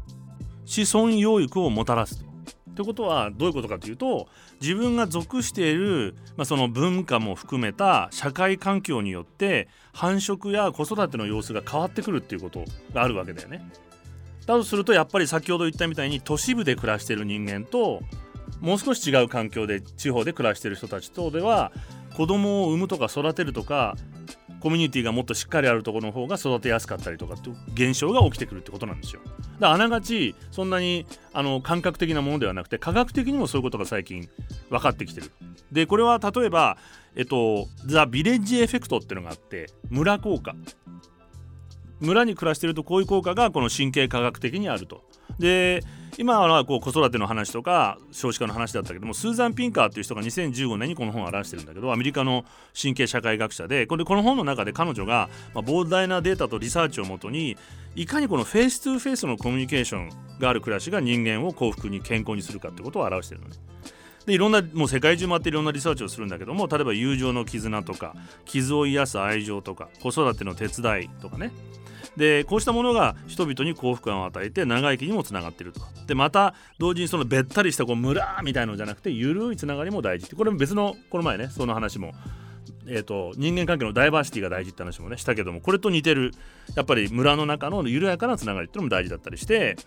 [0.66, 2.32] 子孫養育をもたらすと。
[2.72, 4.28] ってことはどういうことかというと
[4.62, 13.66] 自分が属している、まあ、その文化も含めた社会環境によって繁殖や子育ての様子が変わってくるっていうことがあるわけだよね。
[14.52, 18.02] だとするとやっぱり先ほど言ったみたいに都市部で暮らしてる人間と
[18.60, 21.72] もう少し違う環境で地方で暮らしてる人たちとでは
[22.16, 23.96] 子供を産むとか育てるとか
[24.62, 29.22] コミュニティがもっとしっかりあるところの方が育てやすかったりとかって現象が起きてくるってことなんですよ。
[29.26, 34.30] だからあながちそんなにあの感覚的なものではなくて科学的にもそういうことが最近
[34.70, 35.32] 分かってきてる。
[35.72, 36.78] でこれは例えば、
[37.16, 40.56] えっと、 The Village Effect っていうのがあって村効果
[42.02, 45.04] 村に暮らしてるとこういう効果がこの神経科学的にあると。
[45.40, 45.82] で
[46.18, 52.44] 今はこう子育ての話とか少子化の話だったけどもスーザン・ピンカーっていう人が2015年にこの本を表してるんだけどアメリカの
[52.80, 57.58] 神経社会学者でこれこの本の中で彼女が、ま、膨大なデータとリサーチをもとに
[57.96, 60.10] いかにこのフェイス2フェイスのコミュニケーション
[60.40, 63.56] がある暮らしが人間を幸福に健康にするかってことを表してるのね。
[64.26, 71.52] でいろんなもう世界中回っていろんなリサーチをするんだけども例えば友情の絆とか傷を癒す愛情とか子育ての手伝いとかね
[72.18, 75.82] でこうしたものが人々に幸福感を与えて長生きにもつながっていると。
[76.08, 82.14] でまた同時にそのべったりしたこう村みたいのじゃなくて緩いつながりも大事ってこれも別のこの前ねその話も
[82.88, 86.32] えーと、人間関係のダイバーシティが大事って話もねしたけどもこれと似てる
[86.76, 89.78] やっぱり村の中の緩やかなつながりっていうのも大事だったりして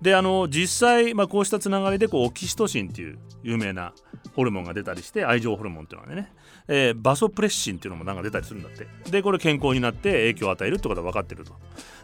[0.00, 3.92] であの実際、まあ、こうしたつながりでこうオキシトシンっていう有名な
[4.34, 6.32] ホルモンが出たりして愛情ホルモンっていうのはね、
[6.68, 11.52] えー、バソプレッシンっていうのもなんか出たりするんだってでこれ健康になって影響を与えるってことが分かってると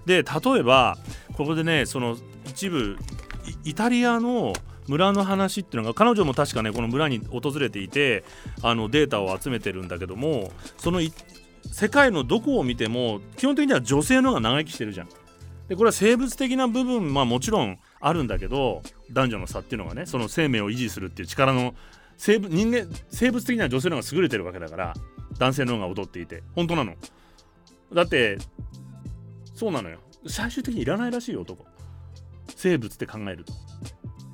[0.05, 0.99] で例えば
[1.37, 2.97] ここでねその一部
[3.65, 4.53] イタリアの
[4.87, 8.25] 村の話っていうのが彼女も確かねこの村に訪れていて
[8.63, 11.01] あのデータを集めてるんだけどもその
[11.73, 15.09] 世界のどこを見ても基本的には女性の方が長生きしてるじゃん。
[15.69, 21.75] でこれは生物的な部分はもちろんあるんだけど男女の差っていうのがねその生命を維持するっていう力の
[22.21, 24.95] 生物人間生物的には女性の方が優れてるわけだから
[25.39, 26.95] 男性の方が劣っていて本当なの。
[27.95, 28.37] だって
[29.55, 30.01] そうなのよ。
[30.27, 31.65] 最終的にいらないらしいよ男。
[32.55, 33.55] 生物って考えると。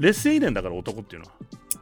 [0.00, 1.36] 劣勢遺伝だから男っていうのは。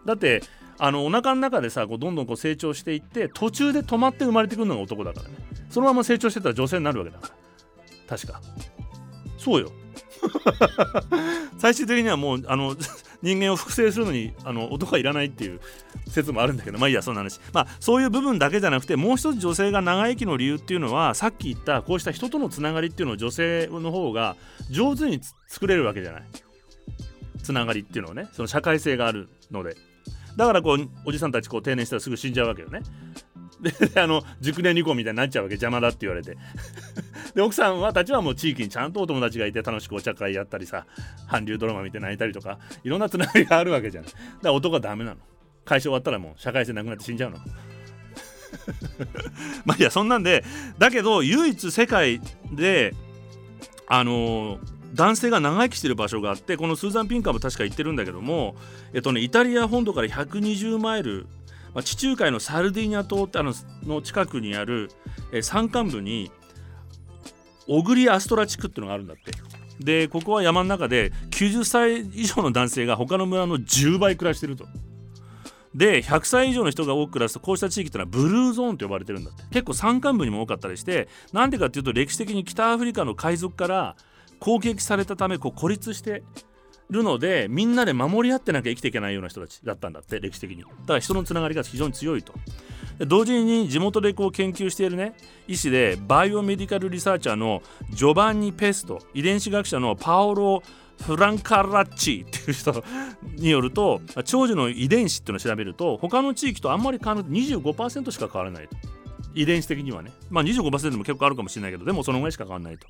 [0.04, 0.42] だって
[0.76, 5.34] あのお腹の中でさこうどんどんこう成長していって途中で止まって生まれてくるのが男だからね。
[5.70, 8.18] そのまま成長してたら女性になるわけだから。
[8.18, 8.42] 確か。
[9.38, 9.72] そうよ。
[11.56, 12.76] 最終的にはもうあの
[13.24, 15.60] 人間を複製するのにあの男はいらないっていう
[16.08, 17.40] 説もあるんだけどまあいいやそんな話。
[17.54, 24.36] まあそういう部分だけじゃなくてもう一つ女性が長生きの理由っていうのはさっき言ったこうした人とのつながりっていうのを女性の方が
[24.70, 26.22] 上手に作れるわけじゃない。
[27.42, 29.76] つながりっていうのはねその社会性があるので。
[30.36, 32.80] だからこうおじさんたちこう定年したらすぐ死んじゃうわけよね。
[33.62, 36.36] であの熟年離婚みたいになっちゃうわけ邪魔だって言われて。
[37.34, 40.86] で奥さんはたちはもう地域にちゃんとお友達がいて楽しくお茶会やったりさ
[41.28, 45.16] 韓流ドラマ見て泣いたりとかいろんなつながりがあるわけじゃんだから男はダメなの。
[45.64, 47.38] 会社終わったらもう社会性なくなって死んじゃうの。
[49.64, 50.44] まあいやそんなんで
[50.78, 52.20] だけど唯一世界
[52.52, 52.94] で
[53.88, 54.60] あのー、
[54.94, 58.54] 男性が長生きしてる場所があってこのスーザン・ピンカーも確か言ってるんだけども
[58.92, 61.26] えっとねイタリア本土から120マイル
[61.74, 63.52] まあ、地中海のサルディーニャ島ってあの
[63.84, 64.90] の近くにある、
[65.32, 66.30] え、山間部に
[67.66, 69.32] オグリアストラ地区っていうのがあるんだって。
[69.80, 74.66] でここは山の中で90歳以上の男性が他の村の10倍暮らしてると。
[75.74, 79.42] で100歳以上の人が多く暮らすとこうした地域ってのはブルーゾーンと呼ばれてるんだって。
[79.50, 83.96] 結構山間部にも多かったりしてなんでかっていうと歴史的に北アフリカの海賊から
[84.38, 86.22] 攻撃されたためこう孤立して
[86.90, 90.62] るのでみんなで守り合ってなきゃ生きていけないような人たちだったんだって歴史的に。
[90.62, 92.34] だから人のつながりが非常に強いと。
[92.98, 95.14] 同時に地元でこう研究しているね
[95.48, 100.62] 医師でバイオメディカルリサーチャーのジョバンニ・ペスト遺伝子学者のパオロ・
[101.02, 102.84] フランカラッチっていう人
[103.36, 108.76] によると長寿の遺伝子っていうのを調べると他の地域とあんまり変わらない25%しか変わらないと。
[109.34, 110.12] 遺伝子的にはね。
[110.30, 112.86] まあ25%も結構あるかもしれないけどでもそのぐらいしか変わらないと。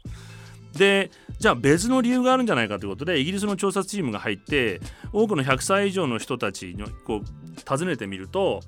[0.76, 4.80] でじゃあ別の理由があるんじゃないかということでイギリスの調査チームが入って
[5.12, 8.60] 多くの100歳以上の人たちにこう尋ねてみると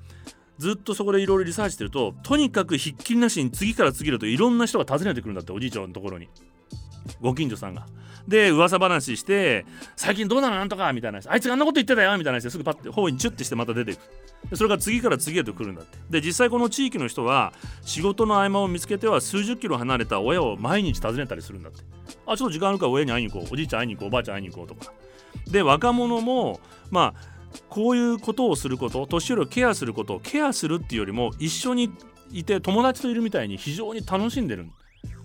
[0.57, 6.29] ずっとそこでいろいろリサーチしてるととにかくひっきりなしに次から次へといろんな人が訪ねてくるんだっておじいちゃんのところに。
[7.21, 7.85] ご近所さんが。
[8.27, 9.65] で噂話して
[9.95, 10.57] 「最近どうなの？
[10.57, 13.99] なんとか」みたいなあいつがあんなこと言ってたよみたいなですぐパッて方にチュッてしてまた出てく。
[14.49, 15.97] でそれが次から次へと来るんだって。
[16.09, 21.79] で実際この地域の人は仕事の合間を見つけては数十キロ離れた親を毎日訪ねたりするんだって
[22.25, 23.53] あちょっと時間あるから親に会いに行こう。
[23.53, 24.07] おじいちゃん会いに行こう。
[24.09, 24.91] おばあちゃん会いに行こうとか。
[25.49, 26.59] で若者も
[26.91, 27.36] まあ
[27.69, 31.91] こういうことをすること年寄りをケアすることをケアするっていうよりも一緒に
[32.31, 34.67] いて友達といるみたいに非常に楽しんでる。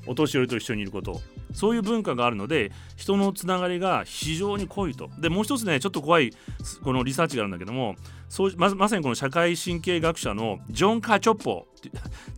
[0.04, 1.20] お年寄りと一緒にいること。
[1.52, 5.10] そういう文化があるので人のつながりが非常に濃いと。
[5.18, 6.32] でもう一つねちょっと怖い
[6.82, 7.94] このリサーチがあるんだけども
[8.28, 11.66] そうままさにこの社会神経学者のジョン・カチョッポ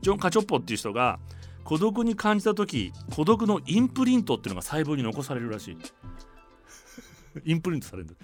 [0.03, 1.21] ジョン・カチョッポっていう人が
[1.63, 5.79] 孤独に感じた時孤独のインプリントっていうのが細胞に残されるらしい。
[7.45, 8.17] インプリントされる。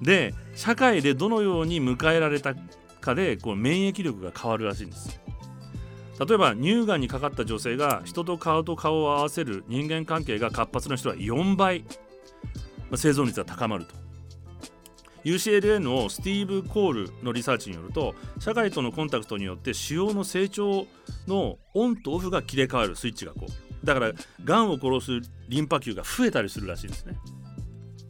[0.00, 2.54] で社会でどのように迎えられた
[3.00, 5.20] かでこう免疫力が変わるらしいんです。
[6.18, 11.84] 例えば乳がんにかかった女性が人と顔と顔を合わせる人間関係が活発な人は4倍、
[12.90, 13.94] ま、生存率が高まると。
[15.24, 20.86] UCLA のスティーブ・コールのリサーチによると社会とのコンタクトによって腫瘍の成長
[21.26, 23.86] のオンとオフが切れ替わるスイッチがこう。
[23.86, 24.12] だから
[24.44, 27.16] がんを殺すリンパ球が増えたりするらしいんですね。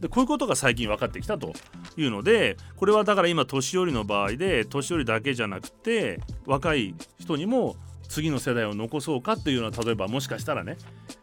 [0.00, 1.52] でこういうことが最近分かってきたと
[1.96, 7.76] いうのでこれはだから今年寄りの場合で年寄りだけじゃなくて若い人にも
[8.08, 10.76] 次の世代を残そうかっていうのは例えばもしかしたらね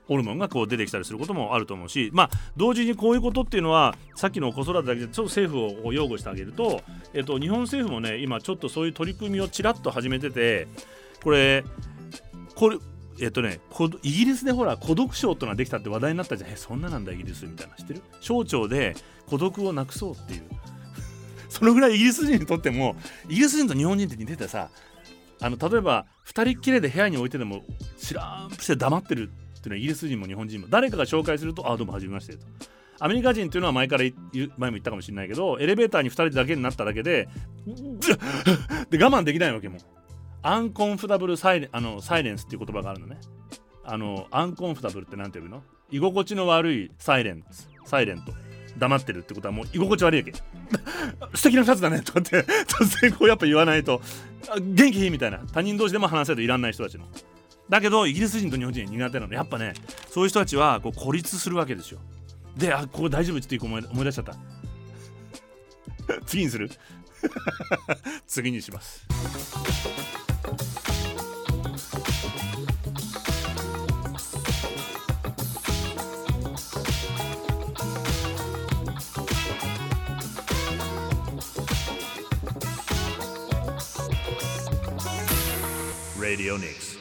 [0.08, 6.82] ホルモンがこう出てきたりすることもあると思うしまあ同時にこういうことっていうのはさっきの子育てだけでちょっと政府を擁護してあげると、
[7.14, 10.68] えっと、日本政府もね今ちょっとそういう取り組みをちらっと始めてて
[11.24, 11.66] これ
[12.56, 12.78] これ
[13.20, 13.60] えっとね、
[14.04, 16.52] イギリスでほら孤独症ってのができたって話題になったじゃん。
[16.52, 17.76] えそんななんだイギリスみたいな。
[17.76, 18.02] 知ってる？
[18.22, 20.44] 省庁で孤独をなくそうっていう。
[21.50, 22.96] そのぐらいイギリス人にとっても
[23.30, 24.70] イギリス人と日本人って似ててさ
[25.40, 27.64] あの例えば2人きりで部屋に置いてでも
[27.98, 30.68] 知らんぷして黙ってるっていうのはイギリス人も日本人も。
[30.70, 32.46] 誰かが紹介すると「ああどうもはじめまして」と。
[33.00, 37.30] アメリカ人っていうのは前から前も言ったかもしれないけどエレベーターに2人だけになっただけで
[38.90, 39.78] で我慢できないわけも
[40.44, 43.18] アンコンフダブルサイレンあのサイレンスっていう言葉があるのね。
[43.84, 45.64] あのアンコンフダブルって何て言うの？
[45.90, 48.34] 居心地の悪いサイレンスサイレント
[48.78, 50.34] 黙ってるってことはもう居心地悪いわけ。
[51.36, 52.02] 素敵な2つだね。
[52.02, 54.02] とかって 突然こうやっぱ言わないと。
[54.62, 55.00] 元気？
[55.00, 55.40] いいみたいな。
[55.52, 57.06] 他人同士でも話せるといらんない人たちの。
[57.70, 59.34] だけどイギリス人と日本人苦手なの。
[59.34, 59.74] やっぱね
[60.10, 62.00] そういう人たちはこう孤立するわけですよ。
[62.56, 63.38] であここ大丈夫？
[63.38, 64.36] って思い思い出しちゃった。
[66.26, 66.70] 次にする？
[68.28, 69.08] 次にします。
[70.48, 70.54] ラ
[86.36, 86.98] ディオニクス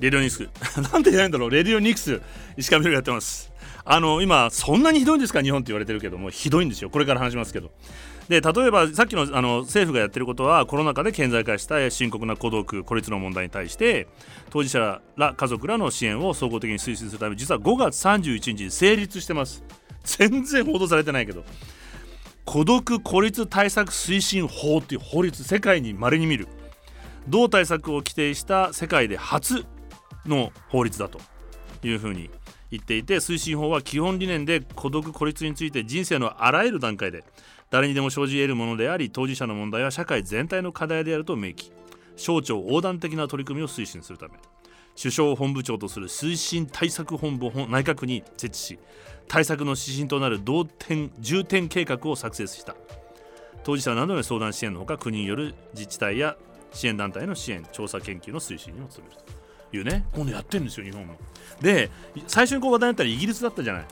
[0.00, 0.48] RadioNIKS。
[0.92, 1.50] なんで言えないんだろう。
[1.50, 2.20] RadioNIKS。
[2.56, 3.47] 石上がやってます。
[3.90, 5.40] あの今そんなにひどいんですか？
[5.40, 6.90] 日本って言われてるけどもひどいんですよ。
[6.90, 7.70] これから話しますけど。
[8.28, 14.06] で例えばさっきのあの政府がやってることはコロナ禍で顕在化した深刻な孤独孤立の問題に対して
[14.50, 19.64] 当事者ら家族らの支援を総合的に推進するため実は5月31日に成立してます。
[20.04, 21.42] 全然報道されてないけど。
[22.44, 26.48] 孤独孤立対策推進法っていう法律世界に稀に見る。
[27.26, 29.64] 同対策を規定した世界で初
[30.26, 31.20] の法律だと
[31.82, 32.30] いうふうに
[32.70, 37.24] 言っていて推進法は基本理念で孤独孤立について人生のあらゆる段階で
[37.70, 41.72] 誰にでも生じ得るものであり当事者の問題は社会全体の課題であると明記。
[42.16, 44.32] 省庁横断的な取り組みを推進するため。
[45.00, 48.78] 首相本部長とする推進対策本部を内閣に設置し
[49.28, 52.74] 対策の指針となる同点重点計画を作成した。
[53.62, 56.36] 当事者などの相談支援のほか国による自治体や
[56.72, 59.37] 支援団体の支援調査研究の推進にも努めると。
[59.72, 61.14] いうね今度やってるんですよ日本も。
[61.60, 61.90] で
[62.26, 63.84] 最初にこう話題になったらイギリスだったじゃない。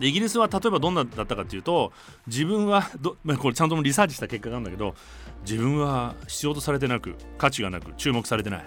[0.00, 1.92] イギリスは例えばどんなだったかというと
[2.26, 4.94] 自分はど、 まあ、これちゃんとリサーチした結果なんだけど
[5.42, 8.64] 自分は必要とされてなく価値がなく注目されてない。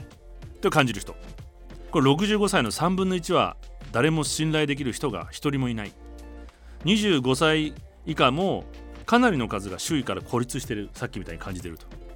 [0.62, 1.16] と感じる人。
[1.92, 3.58] これ65歳の3分の1は
[3.92, 5.92] 誰も信頼できる人が1人もいない。
[6.86, 7.74] 25歳
[8.06, 8.66] 以下も
[9.06, 10.90] かなりの数が周囲から孤立してる。
[10.94, 12.07] さっきみたいに感じてると。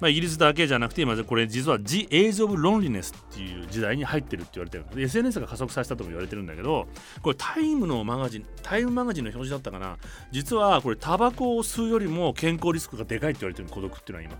[0.00, 6.88] まあ、イギリスだけじゃなくて今これ実は The Age of Loneliness っていう時代に入ってるって言われてる SNS が加速させたとも言われてるんだけど
[7.22, 9.98] これタイムのマガジンタイムマガジンの表示だったかな。
[10.30, 14.38] 実はこれタバコを吸うよりも健康リスクがでかいって言われてる孤独っていうのは今。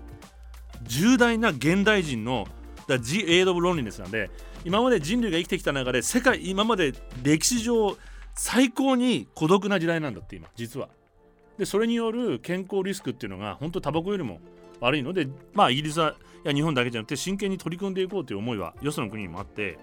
[0.83, 2.47] 重大な現代人の
[2.87, 4.31] だ The Age of Loneliness なんで
[4.64, 7.97] 今まで人類が生きてきた中で世界今まで歴史上
[8.35, 10.88] 最高に孤独な時代なんだって今実は。
[11.59, 14.40] でそれによる健康リスクっていうのが本当タバコよりも
[14.85, 19.79] 悪いので、まあ、イギリスはや日本だけじゃなくて真剣に取り組んでいこうという思いはよその国にもあって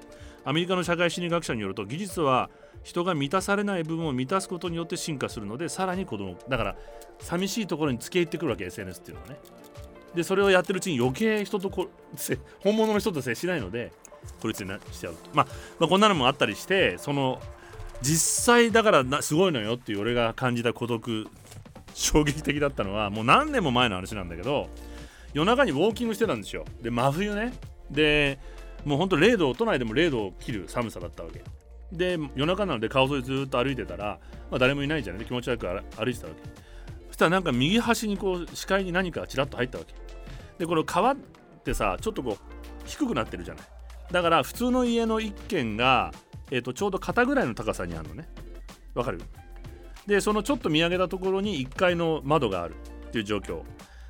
[0.45, 2.49] アメリカの社会心理学者によると技術は
[2.83, 6.75] 人が満たされない部分を満たすことによって進化するのでさらに子供だから
[7.19, 9.37] 寂しいところに付け入ってくるわけ SNS っていうのはね。
[10.15, 11.89] でそれをやってるうちに余計人とこ
[12.59, 13.93] 本物の人と接しないので
[14.41, 15.29] 孤立にしちゃうと。
[15.33, 15.47] まあ、
[15.79, 17.39] まあ、こんなのもあったりしてその
[18.01, 21.27] 実際だからすごいのよっていう俺が感じた孤独
[21.93, 24.69] 衝撃的だったのはもう何年も前の話なんだけど
[25.33, 26.65] 夜中にウォーキングしてたんですよ。
[26.81, 27.53] で真冬ね。
[27.89, 28.39] で
[28.85, 31.43] もうほんと0度都内でも0度を切る寒さだったわけ。
[31.91, 35.19] で夜中なので川沿いずっと歩いてたら、まあ、誰もいないじゃない。
[35.19, 36.41] で気持ち悪く歩いてたわけ。
[37.07, 39.93] そしたらなんか右端にこう視界に何かちらっと入ったわけ。
[40.57, 41.15] でこの川っ
[41.63, 42.43] てさちょっとこう
[42.85, 43.65] 低くなってるじゃない。
[44.11, 46.11] だから普通の家の一軒が、
[46.49, 48.27] えー、とちょうど肩ぐらいの高さにあるのね。
[48.93, 49.21] わかる？
[50.07, 52.75] でそのちょっと見上げたところに1階の窓がある
[53.07, 53.61] っていう状況。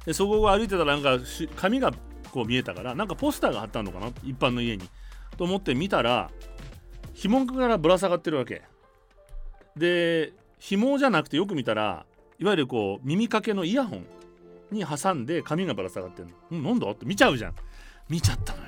[0.05, 1.23] でそこを歩いてたらなんか
[1.55, 1.91] 紙が
[2.31, 4.89] こう見えたからなんかポスターが貼ったのかな一般の家に。
[5.37, 6.29] と思って見たら
[7.13, 8.63] 紐からぶら下がってるわけ。
[9.75, 12.05] で紐じゃなくてよく見たら
[12.39, 14.05] いわゆるこう耳かけのイヤホン
[14.71, 17.55] に挟んで紙がぶら下がってるの、うん、なんだって見ちゃうじゃん。
[18.09, 18.65] 見ちゃったのよ。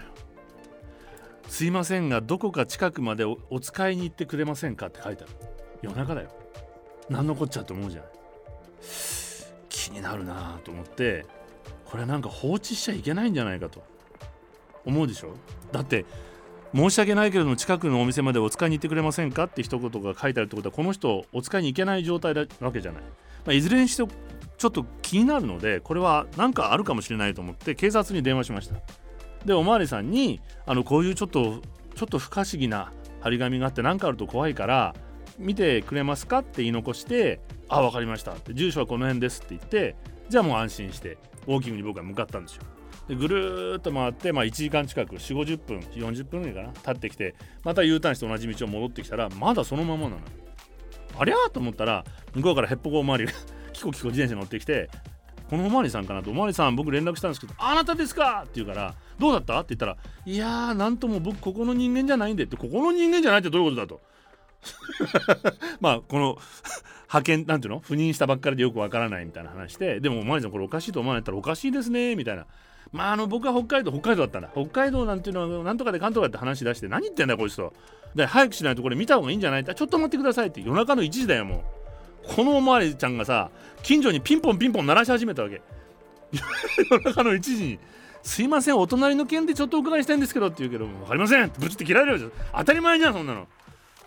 [1.47, 5.33] すいませんがどこか近くまでお使いに行ってくれませんかって書いてある。
[5.81, 6.29] 夜中だよ。
[7.09, 8.03] 何のこっちゃと思うじゃん。
[9.83, 11.25] 気になるなと思って
[11.85, 13.83] これなんか放置しちゃいけないんじゃないかと。
[14.85, 15.33] 思うでしょ？
[15.71, 16.05] だって
[16.75, 23.09] 申し訳ないけれども近くのお店までお使いに行ってくれませんかって一言が書いてあるってことはこの人お使いに行けない状態なわけじゃない、ま
[23.51, 24.03] あ、いずれにして
[24.57, 28.75] ちょっと気になるのでこれは何かあるかもしれないと思って警察に電話しました。
[29.45, 31.61] でおまわりさんにあのこういうちょっと
[31.95, 34.95] ちょっと不可思議な張り紙があって何かあると怖いから
[35.37, 38.35] 見てくれますかって言い残してあ分かりました。
[38.53, 39.95] 住所はこの辺ですって言って
[40.29, 42.63] じゃあもう安心してウォーキングに僕は向かったんですよ。
[43.07, 50.17] でぐるっと回って、まあ、1時間近く4 5 0分40分ぐらいかな経ってきてまた U ターンして同じ道を戻ってきたらまだそのままなの
[51.19, 53.33] ありゃーと思ったら向こうからヘッポコおまわりが
[53.73, 54.89] キコキコ自転車乗ってきて
[55.49, 56.31] このおまわりさんかなと。
[56.31, 59.59] おまわりさん僕連絡したんですけどあなたですかって言うからどうだった？
[59.59, 64.01] って言ったらいやーなんとも僕ここの人間じゃないんでってここの人間じゃないってどういうことだと。
[65.81, 66.37] まあこの
[67.07, 67.81] 派遣なんていうの？
[67.81, 72.45] 赴任したばっかりでよくわからないみたいな話ででもお前さんこれおかしいと思われたらおかしいですねみたいな。
[72.91, 74.49] まああの僕は北海道北海道だったんだ。
[74.53, 77.73] 北海道なんていうのはなんとかで関東かって話し出して何言ってんだこいつと。
[78.15, 79.61] で早くしないとこれ見た方がいいんじゃない？
[79.61, 82.33] ってちょっと待ってくださいって夜中の1時だよもう。
[82.35, 83.49] このおまわりちゃんがさ
[83.81, 85.61] 近所にピンポンピンポン鳴らし始めたわけ。
[86.89, 87.79] 夜中の1時に
[88.23, 93.47] 「すいませんお隣の件でちょっとお伺いしたいんですけど」って言うけど「分かりません」ってぶちって切られるじゃん当たり前じゃんそんなの。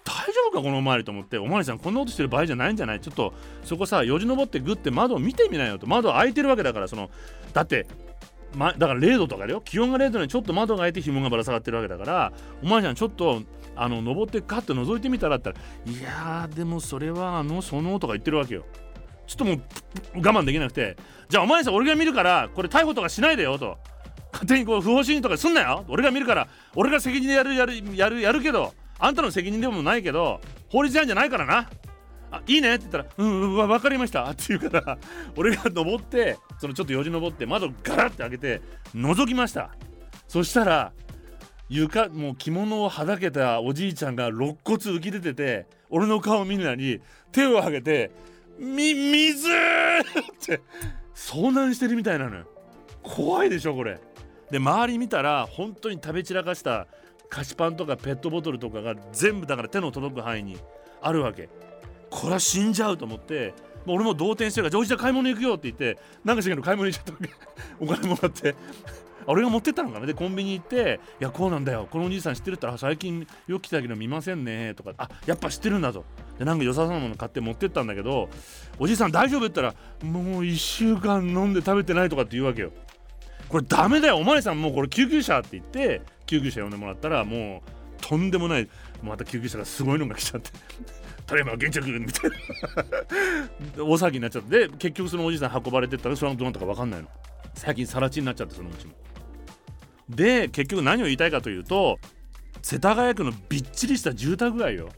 [0.06, 1.36] 大丈夫かこのおまわりと思って。
[1.36, 3.00] おまわりさんこんなことしてる場合じゃないんじゃない？
[3.00, 3.34] ちょっと
[3.64, 5.86] そこさよじ登ってグッて窓を見てみなよと。
[5.86, 7.10] 窓開いてるわけだからその
[7.52, 7.86] だって
[8.54, 9.60] ま、だから0度とかだよ。
[9.60, 12.32] 気温が0度にちょっと窓が開いて紐がぶら下がってるわけだから
[12.62, 13.42] お前ちゃんちょっと
[13.74, 18.64] あの登ってガッと覗いてみたらったらいやでもそれはあのそのとか言ってるわけよ。
[19.26, 19.60] ちょっともう
[20.18, 20.96] 我慢できなくて
[21.28, 23.76] じゃあお前さん俺が見るからこれ逮捕とかしないでよと。
[24.32, 25.84] 勝手にこう不法侵入とかすんなよ。
[25.88, 28.72] 俺が見るから俺が責任でやるやるやるやるけど。
[28.98, 31.68] あんたの責任でもないけど法律違反じゃないからな。
[32.30, 32.74] あいいね。
[32.74, 34.98] って言ったら「うんうん分かりました」 って言うから
[35.36, 38.62] 俺が登ってそのちょっとよじ登って窓ガラッて開けて
[38.94, 39.70] 覗きました。
[40.28, 40.92] そしたら
[41.68, 47.00] 床もう着物をはだけたおじいちゃんが肋骨浮き出てて俺の顔見るなり
[47.32, 48.10] 手を上げて
[48.58, 49.48] 「み水!
[49.52, 50.60] 」って
[51.14, 52.44] 遭難してるみたいなの
[53.02, 53.98] 怖いでしょこれ。
[54.50, 56.86] で周り見たら本当に食べ散らかした
[57.28, 60.58] 菓子パンとかペットボトルとかが全部だから手の届く範囲に
[61.02, 61.48] あるわけ。
[62.10, 63.52] これは死んじゃうと思って
[63.84, 67.30] もう俺も動転してるからじゃあおじちゃん買い物行くよって言ってなんかしらけど買い物行っちゃったわけ。
[67.84, 68.54] お金もらって。
[69.28, 70.06] 俺が持ってったのかな。
[70.06, 71.88] でコンビニ行って「いやこうなんだよ。
[71.90, 76.04] このおじいさん知ってる?」ったら「最近よく来たけど見ませんね」とか「あやっぱ知ってるんだ」と。
[76.38, 78.28] でなんか良さそうなもの買って持ってったんだけど
[78.78, 82.70] おじいさん大丈夫って言ったら「もう1週間飲んで食べてない」とかって言うわけよ。
[83.48, 84.16] これダメだよ。
[84.16, 87.70] おまわりさんもうこれ救急車って言って救急車呼んでもらったらもう
[88.00, 88.68] とんでもない
[89.02, 90.50] また救急車がすごいのが来ちゃって
[91.26, 92.36] 富山現着みたいな。
[93.82, 97.08] 大騒ぎになっちゃってで結局そのおじさん運ばれてったらそれはどうなったか分かんないの。
[97.54, 98.92] 最近更地になっちゃってそのうちも。
[100.08, 101.98] で結局何を言いたいかというと
[102.62, 104.90] 世田谷区のびっちりした住宅街よ。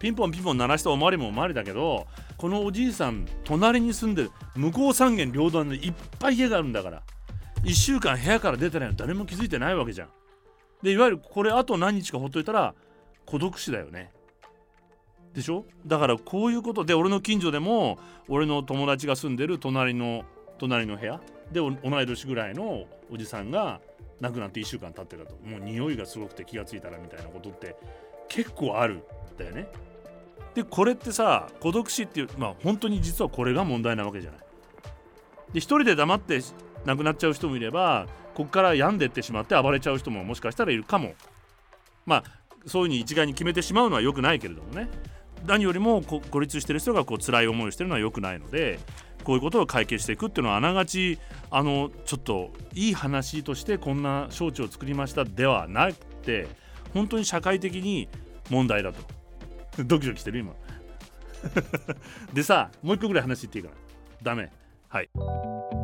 [0.00, 2.06] ピンポンピンポン鳴らしたおまわりもおまわりだけど
[2.36, 7.02] このおじいさん隣に住んでる向こう三軒両断でいっぱい家があるんだから
[7.64, 10.08] 1週間部屋から出てないの誰も気づいてないわけじゃん。
[10.82, 12.74] でいわゆるこれあと何日かほっといたら
[13.26, 14.12] 孤独死だよね。
[15.34, 15.64] でしょ？
[15.86, 17.98] だからこういうことで俺の近所でも
[18.28, 20.24] 俺の友達が住んでる隣の
[20.58, 21.20] 隣の部屋
[21.52, 21.70] で同
[22.02, 23.80] い年ぐらいのおじさんが
[24.20, 25.36] 亡くなって1週間経ってたと。
[25.44, 27.76] もう匂いがすごくて気がついたらみたいなことって
[28.28, 29.02] 結構あるん
[29.36, 29.68] だよね。
[30.54, 34.40] でこれってさ孤独死っていうまあ本当に実はこれが問題なわけじゃない。
[35.52, 36.40] で一人で黙って
[36.84, 38.06] 亡くなっちゃう人もいれば
[38.38, 41.14] こっから病んでってしまって暴れちゃう人ももしかしたらいるかも。
[42.06, 42.24] まあ
[42.66, 44.88] そういうふうに一概に決めてしまうのは良くないけれどもね。
[45.44, 48.78] 何よりも孤立してる人がこう辛い思いをしてるのは良くないので
[49.24, 51.18] こういうことを解決していくっていうのはあながち
[51.50, 56.46] あのちょっといい話としてこんな招致を作りましたではなくて
[56.94, 58.08] 本当に社会的に
[58.50, 59.00] 問題だと。
[59.84, 60.54] ドキドキしてる今。
[62.32, 63.76] でさもう一個ぐらい話言っていいかな。
[64.22, 64.50] ダメ。
[64.88, 65.77] はい。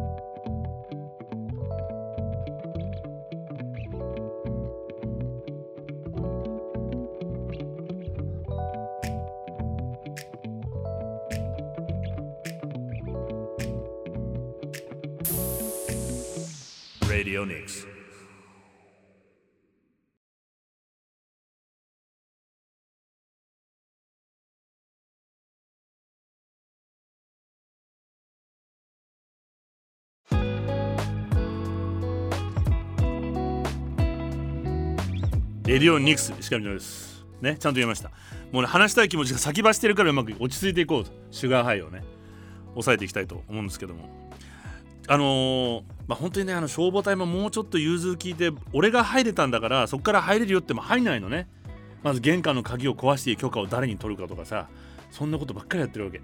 [17.45, 17.87] Radionics.
[35.67, 37.27] r ディオニクス石上です。
[37.43, 38.11] ね、ちゃんと言いました。
[38.53, 41.11] もうね、話したい気持ちが先走ってるからうまく落ち着いていこうと。
[41.31, 42.05] シュガーハイをね、
[42.71, 44.31] 抑えていきたいと思うんですけども。
[45.09, 51.49] あのー、まあ、本当にねあの消防隊ももうちょっと融通聞いて俺が入れたんだからそこから入れるよっても入んないのね。
[52.03, 54.69] まず玄関の鍵を壊して許可を誰に取るかとかさ。
[55.15, 56.21] そんなことばっかりやってるわけ。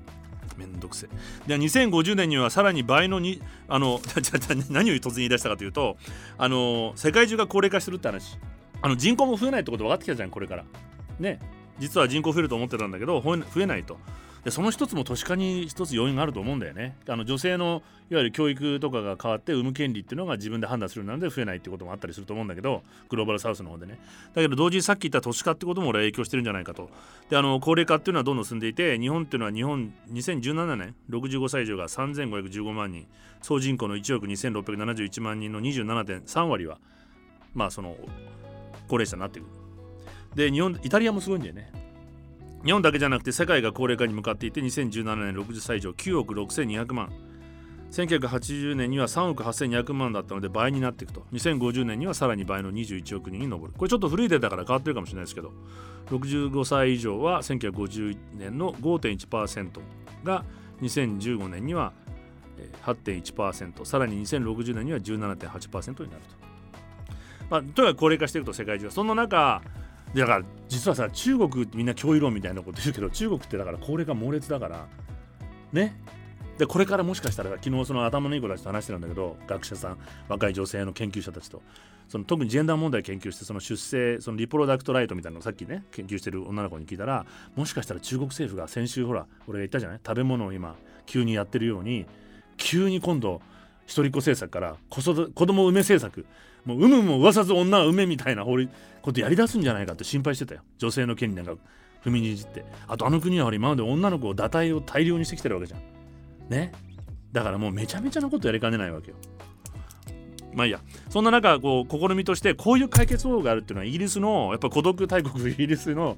[0.56, 1.06] めんどくせ
[1.46, 4.00] で2050年にはさらに倍のにあの
[4.68, 5.96] 何を突然言い出したかというと
[6.36, 8.36] あの世界中が高齢化してるって話。
[8.82, 10.64] あの人口も増えないってこと分かってきたじゃんこれから。
[11.18, 11.38] ね。
[11.78, 13.98] 実は人口増えると思ってたんだけど増えないと。
[14.44, 16.96] でその一つも都市化に一つ要因があると思うんだよね。
[17.06, 24.00] あの女性のいわゆる教育とかが変わって産む権利っていうのが自分で判断するので増えないってこともあったりすると思うんだけどグローバルサウスの方でね。
[24.34, 26.88] だけど同時にさっき言った都市化ってことも俺は影響してるんじゃないかと。
[27.28, 33.06] であの高齢化っていうのはどんどん進んでいて日本っていうのは日本2017年65歳以上が3515万人。
[33.42, 36.78] 総人口の1億2671万人の27.3割は
[37.54, 37.96] まあその
[38.88, 39.48] 高齢者になっている。
[40.34, 41.79] で日本イタリアもすごいんだよね。
[42.64, 47.10] 日本だけじゃなくて世界が高齢化に向かっていて2017年60歳以上9億6200万。
[47.90, 51.26] 1980年には3億8200万だったので倍になっていくと。
[51.32, 53.72] 2050年にはさらに倍の21億人に上る。
[53.76, 55.52] これちょっと古いデータから変わってるかもしれないですけど
[56.10, 59.80] 65歳以上は1950年の5.1%
[60.24, 60.44] が
[60.82, 61.92] 2015年には
[62.82, 66.36] 8.1%さらに2060年には17.8%になると、
[67.48, 69.62] まあ、とにかく高齢化していくと世界中はその中
[70.14, 74.86] だから実はさ中国ってみんな脅威論みたいなこと言うけど中国ってだから高齢化猛烈だから
[75.72, 75.96] ね？
[76.58, 79.98] でこれからもしかしたら昨日その頭のいい子たちと話してたんだけど学者さん
[80.28, 81.62] 若い女性の研究者たちと
[82.06, 87.24] その特にジェンダー問題研究してその出生そのリプロダクトライトみたいなのをさっきね研究してる女の子に聞いたら
[87.56, 90.00] もしかしたら中国政府が先週ほら俺が言ったじゃない？
[90.04, 92.04] 食べ物を今急にやってるように
[92.58, 93.40] 急に今度
[93.86, 96.26] 一人っ子政策から子育子供産め政策
[96.64, 100.62] もう産むも噂ず女は産めみたいな法律ことやりだすんじゃないかって心配してたよ。
[100.78, 101.54] 女性の権利なんか
[102.04, 102.64] 踏みにじって。
[102.86, 105.80] あとあの国は今まで女の子を堕胎を大量にしてきてるわけじゃん。
[106.48, 106.72] ね？
[107.32, 109.16] だからもうめちゃめちゃなことやりかねないわけよ。
[110.52, 110.80] まあいいや。
[111.08, 116.16] そんな中こう試みとしてこういう解決方法があるっていうのはイギリスのやっぱ孤独大国イギリスの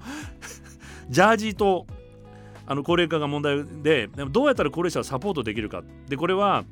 [1.11, 1.86] ジャージーと
[2.66, 5.82] あの高齢化が問題ででもどうやったら高齢者をサポートできるか。
[6.09, 6.64] でこれは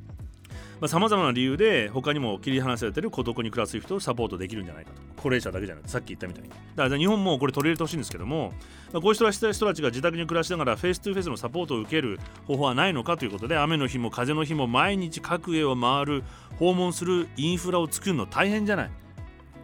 [0.87, 5.01] さまざ、まな理由で他にも切り離されてる孤独に暮らす人をサポートできるんじゃないかと。
[5.17, 6.49] 高齢者だけじゃなくてさっき言ったみたいに。
[6.49, 6.55] だ
[6.85, 8.53] から日本もこれ取り入れてほしいんですけども、
[8.91, 9.31] まあ、こういう人た
[9.73, 16.23] ちが自宅に暮らしながらフェイス2フェイスのサポートを受ける方法はないのかということで雨の日も風の日も毎日各家を回る
[16.57, 18.91] 訪問するインフラを作るの大変じゃない。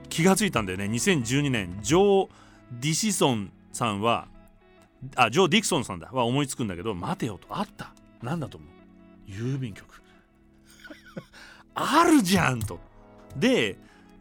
[0.09, 0.86] 気がついたんだよね。
[0.86, 2.30] 2012年ジョー・
[2.80, 4.28] ディシソンさんは
[5.15, 6.09] あジョー・ディクソンさんだ。
[6.11, 7.47] は思いつくんだけど待てよと。
[7.49, 7.91] あった。
[8.22, 9.32] なんだと思う？
[9.32, 10.01] 郵便局。
[11.80, 12.80] あるじゃんと。
[13.36, 13.78] で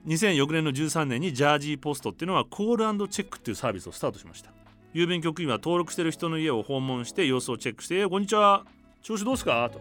[0.07, 4.51] 2006年の13年にジャージーポストっていうのはコールチェックっていうサービスをスタートしました。
[4.95, 8.65] 郵便局員は登録してる人の家を訪問して様子をチェックして「こんにちは。
[9.03, 9.81] 調子どうすか?」と。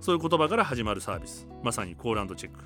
[0.00, 1.46] そういう言葉から始まるサービス。
[1.62, 2.60] まさにコールチェック。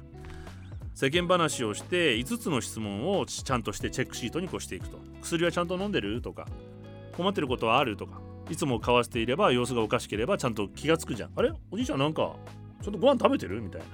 [0.95, 4.99] 世間話をして5つの質問をちゃんとしてチェックシートにこしていくと。
[5.23, 6.23] 薬はちゃんと飲んでる？
[6.23, 6.47] とか。
[7.17, 7.97] 困ってることはある？
[7.97, 8.21] とか。
[8.49, 11.51] いつも交わしていれば様子がおかしければちゃんと気がつくじゃんあれ？
[11.71, 12.37] おじいちゃんなんか
[12.85, 13.63] ちょっとご飯食べてる？
[13.63, 13.87] みたいな。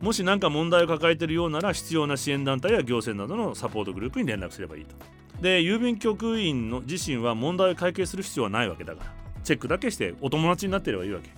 [0.00, 4.96] もし何か問題を抱えているようなら必要な支援団体や行政などのサポートグループに連絡すればいいと。
[5.40, 9.12] で郵便局員の自身は問題を解決する必要はないわけだから。
[9.44, 11.30] チェックだけしてお友達になってればいいわけ。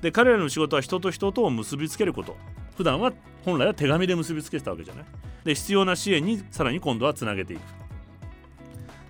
[0.00, 2.36] で彼らの仕事は人と人とを結びつけること。
[2.76, 3.12] 普段は
[3.44, 5.04] 本来は手紙で結びつけてたわけじゃない。
[5.44, 7.60] で必要な支援にさらに今度はつなげていく。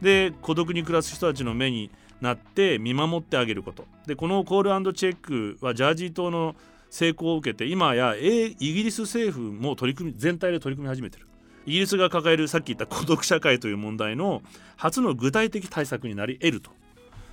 [0.00, 1.90] で孤独に暮らす人たちの目に
[2.20, 3.84] なって見守ってあげること。
[4.06, 6.56] でこのコールチェックはジャージー島の
[6.90, 11.26] 成功を受けて今やイギリス政府も取り組み全体で取り組み始めてる。
[11.66, 14.40] イギリスが抱えるさっき言った孤独社会という問題の
[14.76, 16.70] 初の具体的対策になり得ると。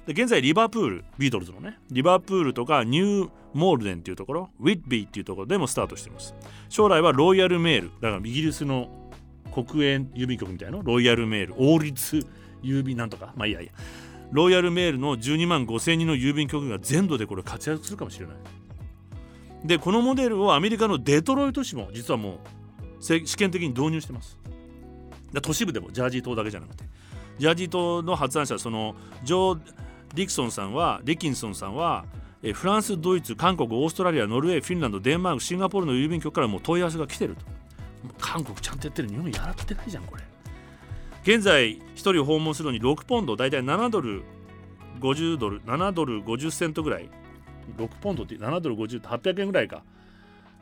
[0.07, 1.77] で現在リバプールビートルズのね。
[1.91, 6.33] リバプールとかニューモールデンっていうところウィッビーっていうところでもスタートしています。
[6.67, 7.91] 将来はロイヤルメール。
[8.01, 8.89] だからイギリスの
[9.53, 11.53] 国営郵便局みたいなロイヤルメール。
[11.57, 12.25] 王立
[12.63, 13.33] 郵便なんとか。
[13.37, 13.71] まあいいやいや。
[14.33, 18.35] ロイヤルメールの12万5000人の郵便局が全土でこれ活躍するかもしれない。
[19.63, 22.39] でこのモデルをアメリカのデトロイト市も実はも
[22.99, 24.39] う試験的に導入してます。
[25.43, 26.83] 都市部でもジャージー島だけじゃなくて。
[27.37, 29.61] ジャージー島の発案者そのジョー・
[30.15, 32.05] ディクソンさんはディキンソンさんは
[32.41, 37.45] えフランスドイツ韓国オーストラリアノルウェーフィンランドデンマークシンガポールの郵便局からもう問い合わせが来てると。
[38.19, 39.09] 韓国ちゃんとやってる。
[39.09, 40.23] 日本やらってないじゃんこれ。
[41.23, 44.23] 現在1人訪問するのに6ポンド大体7ドル
[44.99, 47.09] 50ドル7ドル50セントぐらい。
[47.77, 49.83] 6ポンドって7ドル50って800円ぐらいか。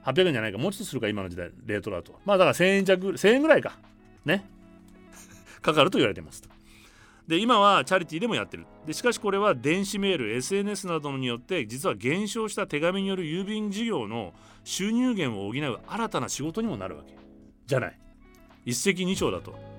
[0.06, 0.60] 800円じゃないか。
[0.60, 2.20] もうちょっとするか今の時代レートだと。
[2.26, 3.80] まあだから1000円弱1000円ぐらいか。
[4.24, 4.48] ね。
[5.62, 6.44] かかると言われてます
[7.28, 8.68] で今はチャリティーでもやってる。
[8.86, 17.16] でしかしこれは電子メール SNS などによって実は減少した手紙による郵便事業の収入源を補う新たな仕事にもなるわけ。
[17.66, 18.00] じゃない。
[18.66, 19.71] 一石二鳥だと。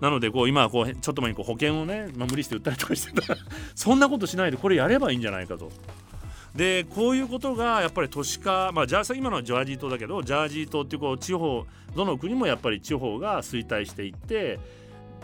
[0.00, 3.38] なのでこう今こうちょっと前にこう保険をね、まあ、無理して売ったりとかしてたら
[3.74, 5.70] そんなことしないでこれやればいいんじゃないかと。
[6.54, 14.58] でこういうことがやっぱり都市化、まあ、じゃあ今のはジャージー島だけどジャージー島っていうこう地方どの国もやっぱり地方が衰退していって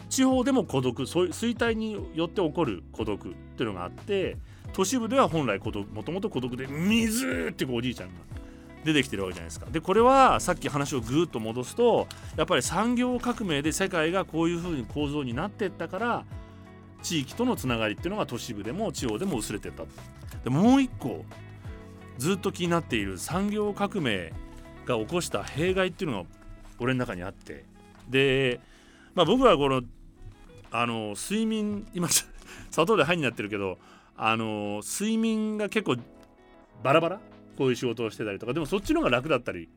[0.08, 4.36] 地方でも孤独そう衰退によって起こる孤独っていうのがあって
[4.72, 8.14] 都市部では本来孤独もともと孤独で水ってこうおじいちゃんが
[8.86, 9.66] 出てきてるわけじゃないですか。
[9.70, 12.06] でこれはさっき話をぐーっと戻すと
[12.36, 16.24] やっぱり産業革命で世界がこういうふうに構造になってったから
[17.02, 19.84] 地域とのつながりっていうのが都市部でも地方でも薄れてった
[20.44, 21.24] でもう一個
[22.18, 24.32] ずっと気になっている産業革命
[24.86, 26.28] が起こした弊害っていうのが
[26.78, 27.64] 俺の中にあって。
[28.08, 28.60] で、
[29.14, 29.82] まあ、僕はこの
[30.70, 32.08] あの睡眠今
[32.70, 33.78] 砂糖で肺になってるけど
[34.16, 35.96] あの睡眠が結構
[36.82, 37.20] バラバラ。
[37.56, 39.68] こういう仕事をしてたりとかでもそっちの方が楽だったり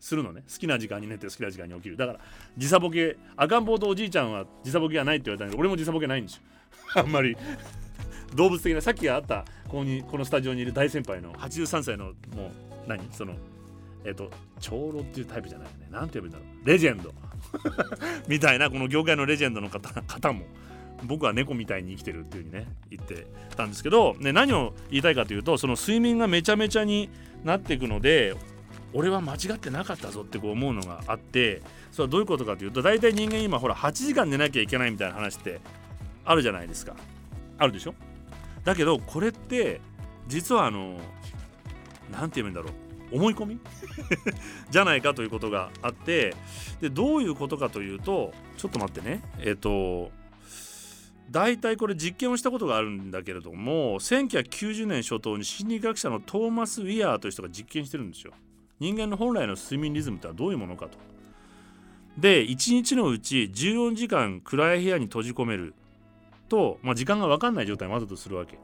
[0.00, 0.42] するのね。
[0.52, 1.96] 好きな時間に寝て好きな時間に起きる。
[1.96, 2.20] だから
[2.56, 6.42] 時差ボケ赤ん坊とおじいちゃんは時差ボケがないって言われたんだけど俺も時差ボケないんですよ。
[6.96, 7.36] あんまり
[8.34, 12.12] 動物的なさっきあったここにこのスタジオにいる大先輩の83歳のも
[12.86, 13.00] う何？
[13.12, 13.34] その
[14.04, 15.88] えっ、と長老っていうタイプじゃないよね。
[15.90, 16.68] なんて呼ぶんだろう。
[16.68, 17.14] レジェンド。
[18.28, 20.44] みたいなこの業界のレジェンドの方方も。
[21.02, 23.26] 僕は猫みたいに生きてるっていう風にね言って
[23.56, 27.10] たんですけど、ね、何を言いたいかというとその睡眠がめちゃめちゃに
[27.44, 28.34] なっていくので
[28.94, 35.60] 俺は間違ってなかったぞってこう思うのがあってそれはどういうことかというと大体人間今ほら8時間寝なきゃいけないみたいな話って
[36.24, 36.96] あるじゃないですか。
[37.58, 37.94] あるでしょ？
[38.64, 39.80] だけどこれって
[40.26, 40.98] 実はあの
[42.10, 42.72] 何て言うんだろう。
[43.12, 43.60] 思い込み？
[44.70, 46.34] じゃないかということがあって
[46.80, 49.22] でどういうことかというとちょっと待ってね。
[49.40, 50.10] えっ、ー、と
[51.30, 58.32] 大体これ実験をしたことがあるんだけれども1990年初頭に心理学者のトーマス・ウィアーという人が実験してるんですよ。
[58.80, 60.98] 人間の本来の睡眠リズムとはどういうものかと。
[62.18, 65.74] で1日のうち14時間暗い部屋に閉じ込める
[66.48, 68.58] と、まあ、時間が分かんない状態にわざとするわけ。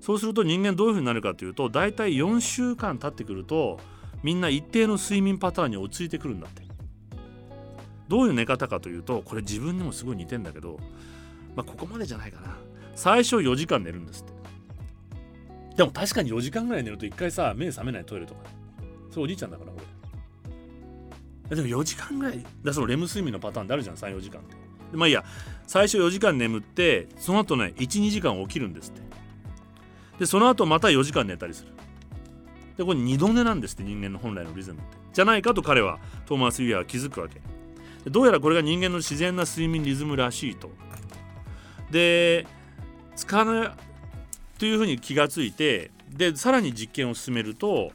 [0.00, 3.80] そうすると人間どういうふうになるかというと大体4週間経ってくると
[4.22, 6.62] みんな一定の睡眠パターンに陥ってくるんだって。
[8.08, 10.78] どういう寝方かというとこれ自分にもすごい似てんだけど
[11.54, 12.56] まあここまでじゃないかな。
[12.94, 14.32] 最初4時間寝るんですって。
[15.76, 18.40] でも確かに4時間ぐらい寝ると一回さ目覚めないトイレとか
[19.10, 19.72] それおじいちゃんだから
[21.50, 24.56] 俺でも4時間ぐらいだそのレム睡眠のパターンであるじゃん34時間って。
[24.92, 25.24] まあいいや。
[25.66, 29.02] 最初4時間眠ってその後ね12時間起きるんですって。
[30.20, 31.72] でその後また4時間寝たりする。
[32.76, 34.96] でこれ2度寝なんですって人間の本来のリズムって。
[35.12, 37.40] じゃないかと彼はトーマス・ユィアは気づくわけ。
[38.08, 40.70] どうやらこれが人間の自然な睡眠リズムらしいと
[41.94, 42.44] で
[43.14, 43.70] 使わない
[44.58, 47.92] というふうに気がついてでさらに実験を進めると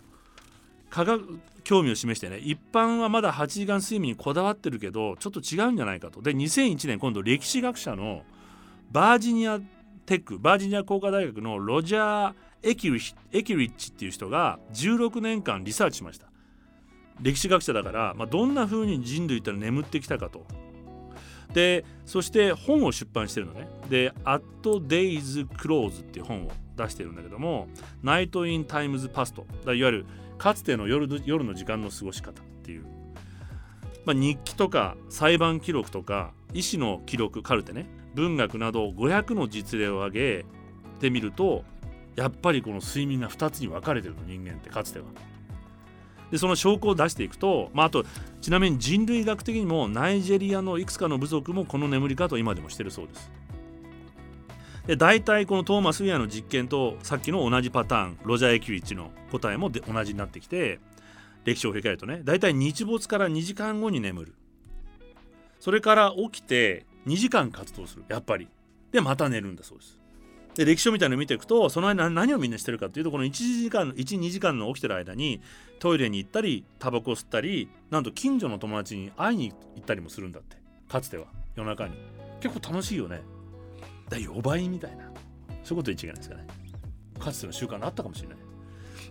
[0.89, 6.21] 科学興味を示してね一般はまだ8時間睡眠にこだわってるけどちょっと違うんじゃないかと。
[6.21, 8.23] で2001年今度歴史学者の
[8.89, 9.59] バージニア
[10.05, 12.33] テックバージニア工科大学のロジャー・
[12.63, 16.27] エキリッチっていう人が16年間リサーチしました。
[17.21, 20.45] 歴史学者だから、まあ、どんな風に人類って眠ってきたかと。
[21.53, 23.67] でそして本を出版してるのね。
[23.89, 27.67] で「At Days Close」っていう本を出してるんだけども
[28.03, 30.05] 「Night in Times Past」いわゆる
[30.37, 32.85] かつての夜夜の時間の過ごし方っていう、
[34.05, 37.87] まあ、日記とか裁判記録とか医師の記録カルテね。
[38.15, 40.45] 文学など500の実例を挙げ
[40.99, 41.63] てみると
[42.15, 45.05] やっぱりこの睡眠が2つに分かれてるの人間ってかつては。
[46.31, 48.05] でその証拠を出していくと、まあ、あと
[48.41, 53.31] ちなみに人類学的にもナイジェリアのいくつかの部族もこの眠り方を今でもしてるそうです。
[54.87, 60.79] で大体このトーマス・ウィアの実験とさっきの同じパターンロジャー・エキュイッチの答えもで同じになってきて
[61.45, 64.35] 歴史を振り返るとね大体日没から2時間後に眠る。
[65.59, 68.05] それから起きて2時間活動する。
[68.07, 68.47] やっぱり。
[68.91, 69.98] でまた寝るんだそうです。
[70.59, 75.41] で歴史書みたいなのを見ていくとその間何をみんなしてるかっていうとこの1時間12時間の起きてる間に
[75.79, 80.57] トイレに行ったりタバコ吸ったりなんと近所の友達に会いに行ったりもするんだって。
[80.89, 81.27] かつては。
[81.55, 81.93] 夜中に。
[82.41, 83.21] 結構楽しいよね。
[84.09, 85.05] だ4倍みたいな。
[85.05, 86.47] そういうこと言っちゃいけないですかね。
[87.17, 88.37] かつての習慣があったかもしれない。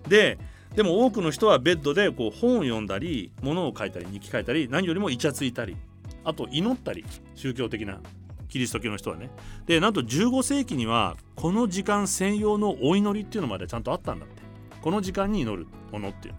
[0.07, 0.38] で
[0.76, 5.78] でも多くの人はベッドでこう本を読んだり物を書いたり日記書いたり何よりもイチャついたり
[6.24, 8.01] あと祈ったり宗教的な
[8.49, 9.30] キリスト教の人はね。
[9.66, 14.38] でなんと15世紀にはこの時間専用のお祈りっていうのまでちゃんとあったんだって。
[14.80, 16.34] この時間に祈るものっていう。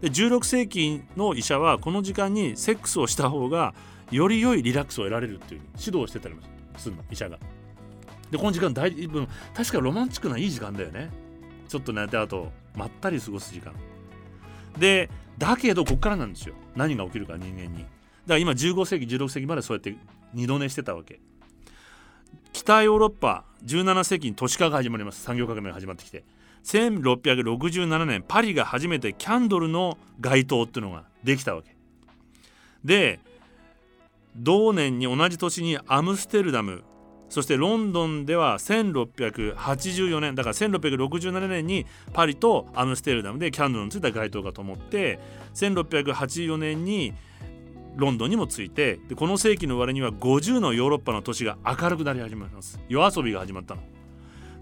[0.00, 3.74] で16世紀の医者はこの時間にセックスをした方が
[4.10, 6.42] より良いリラックスを得られるっていう指導をしてたりも
[6.76, 7.38] するの医者が。
[8.30, 11.10] でこの時間大分確かロマンチックないい時間だよね。
[11.68, 13.72] ちょっと寝てあとまったり過ごす時間。
[14.78, 16.54] でだけどこっからなんですよ。
[16.76, 17.78] 何が起きるか人間に。
[17.78, 17.88] だか
[18.28, 19.96] ら今15世紀16世紀までそうやって
[20.34, 21.20] 二度寝してたわけ。
[22.52, 25.22] 北ヨーロッパ17世紀に都市化が始まります。
[25.22, 26.24] 産業革命が始まってきて。
[26.64, 31.76] 1667年パリが初めてキャンドルの街灯っていうのができたわけ。
[32.84, 33.20] で
[34.36, 36.84] 同年に同じ年にアムステルダム
[37.28, 45.18] そしてロンドンでは1684年だから1667年にパリとアムステルダムでキャンドルのついた街灯が灯って
[45.54, 47.12] 1684年に
[47.98, 52.80] ロンドンにもついてでこの世紀の終わりには50のヨーロッパの都市が明るくなり始めます。
[52.88, 53.82] 夜遊びが始まったの。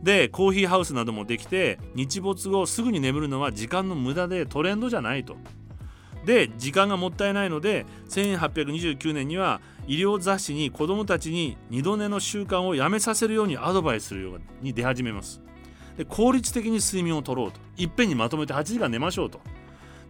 [0.03, 5.37] でコーヒーハウスなどもできて日没後すぐに眠るのは時間の無駄でトレンドじゃないと。
[6.25, 15.43] で時間がもったいないので1829年には医療雑誌に子どもたちに二度寝の習慣をやめさせるようにアドバイスするように出始めます。
[15.99, 17.61] で効率的に睡眠をとろうと。
[17.77, 19.41] いっぺんにまとめて8時間寝ましょうと。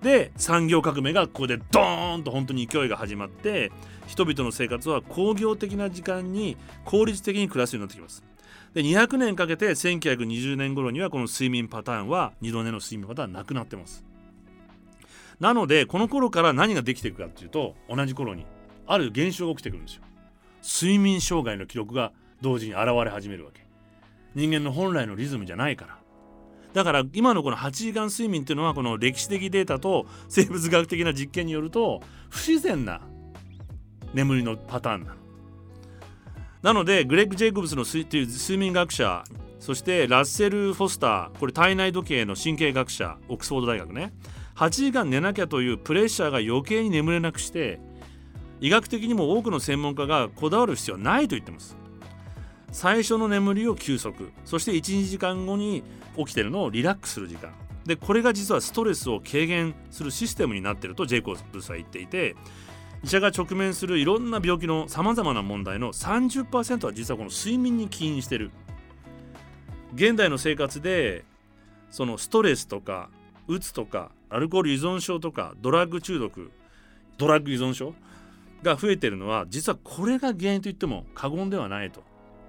[0.07, 3.73] で産業革命がここでドーンと本当に勢いが始まって
[4.07, 8.23] 人々の生活は工業的な時間に効率的に暮らすようになってきます。
[8.73, 14.05] で200年かけて1920年頃にはこの睡眠パターンは二度寝の睡眠パターンはなくなってます。
[15.41, 18.47] なのでこの頃から何ができていくかっていうと同じ頃に
[18.87, 20.03] ある現象が起きてくるんですよ。
[20.63, 23.67] 睡眠障害の記録が同時に現れ始めるわけ。
[24.37, 26.06] 人間の本来のリズムじゃないから。
[26.77, 33.01] だから今のこの8時間睡眠っていうのはこの歴史的データと生物学的な実験によると不自然な
[34.13, 35.17] 眠りのパターンなの。
[36.61, 39.25] なのでグレッグ・ジェイコブスのという睡眠学者
[39.59, 44.13] そしてラッセル・フォスターこれ体内時計の神経学者オックスフォード大学ね。
[44.57, 47.81] 8時間寝なきゃというプレッシャーが余計に眠れなくして
[48.61, 51.75] 医学的にも多くの専門家がこだわる必要はないと言ってます。
[52.71, 54.31] 最初の眠りを休息。
[54.45, 55.83] そして12時間後に
[56.17, 57.53] 起きてるのをリラックスする時間。
[57.85, 62.35] でこれが実はストレスを軽減するシステムになってるとジェイコブスは言っていて
[63.05, 68.51] 医者が直面するいろんな病気のさまざまな問題の30%は実はこの睡眠に起因してる。
[69.95, 71.25] 現代の生活で
[71.91, 73.09] そのストレスとか
[73.47, 76.51] うつとかアルコール依存症とかドラッグ中毒
[77.17, 77.95] ドラッグ依存症
[78.63, 82.03] が増えてるのは実はこれが原因といっても過言ではないと。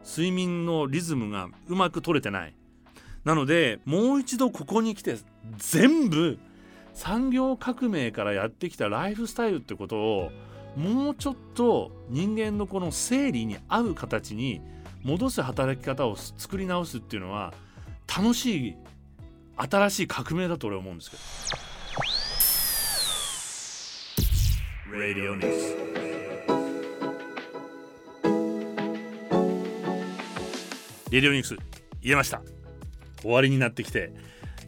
[0.03, 2.55] 睡眠のリズムがうまく取れてない。
[3.27, 5.17] なのでもう一度ここに来て
[5.57, 6.39] 全部
[6.93, 10.31] 産業革命からやってきたライフスタイルってことを
[10.77, 14.61] もうちょっと人間のこの生理に合う形に
[15.03, 17.53] 戻す働き方を作り直すっていうのは
[18.07, 18.75] 楽しい
[19.57, 21.23] 新しい革命だと俺は思うんですけど。
[24.97, 25.97] Radio News
[31.11, 31.57] レディオニュース
[32.01, 32.41] 言えました
[33.21, 34.11] 終わりになってきて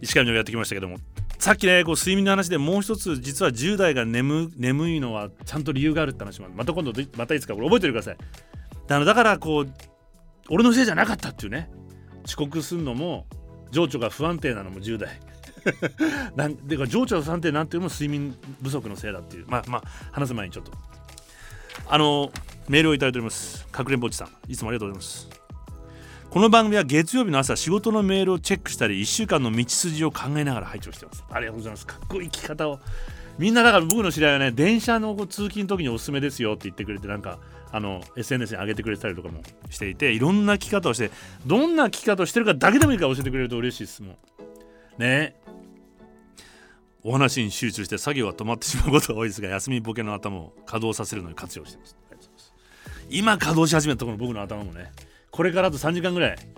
[0.02, 0.98] 石上のやってきましたけども
[1.40, 8.12] さっきねこう睡眠の話でもう一つ実は10代が眠眠いのはちゃんと理由があるって話もまた今度またいつかこれ覚えておいてくださ。
[8.12, 8.18] い
[8.88, 9.74] だだからこう
[10.50, 11.70] 俺のせいじゃなかったっていうね。
[12.26, 13.26] 遅刻するのも
[13.72, 15.20] 情緒が不安定なのも10代。
[16.36, 19.46] なんでか情緒が不安定なんていうのも睡眠不足のせいだっていう。
[19.48, 20.72] まあまあ話す前にちょっと。
[21.88, 22.32] あの
[22.68, 23.66] メールをいただいております。
[23.68, 24.52] かくれんぼちさん。
[24.52, 25.39] いつもありがとうございます。
[26.32, 31.26] この番組は月曜日の朝仕事のメールをチェックしたり1週間の道筋を考えながら配置をしてます。
[31.28, 31.88] ありがとうございます。
[31.88, 32.80] かっこいい生き方を。
[33.40, 37.40] みんなだから僕の知り合いはね電車の通勤の時におすすめですよって言ってくれてなんか
[37.72, 41.10] あの SNS に上げてくれたりとかもしていていろんな聞き方をして
[41.48, 44.18] どんな聞き方をしてるかだけでもいいから教えてくれると嬉しいですもん
[45.00, 45.36] ね。
[47.02, 51.98] お話に集中して作業が止まってしまうことが多いですが休みボケの頭を稼働させるのに活用してます。
[53.10, 54.92] 今稼働し始めたところの僕の頭もね
[55.32, 56.38] これからあと3時間ぐらい。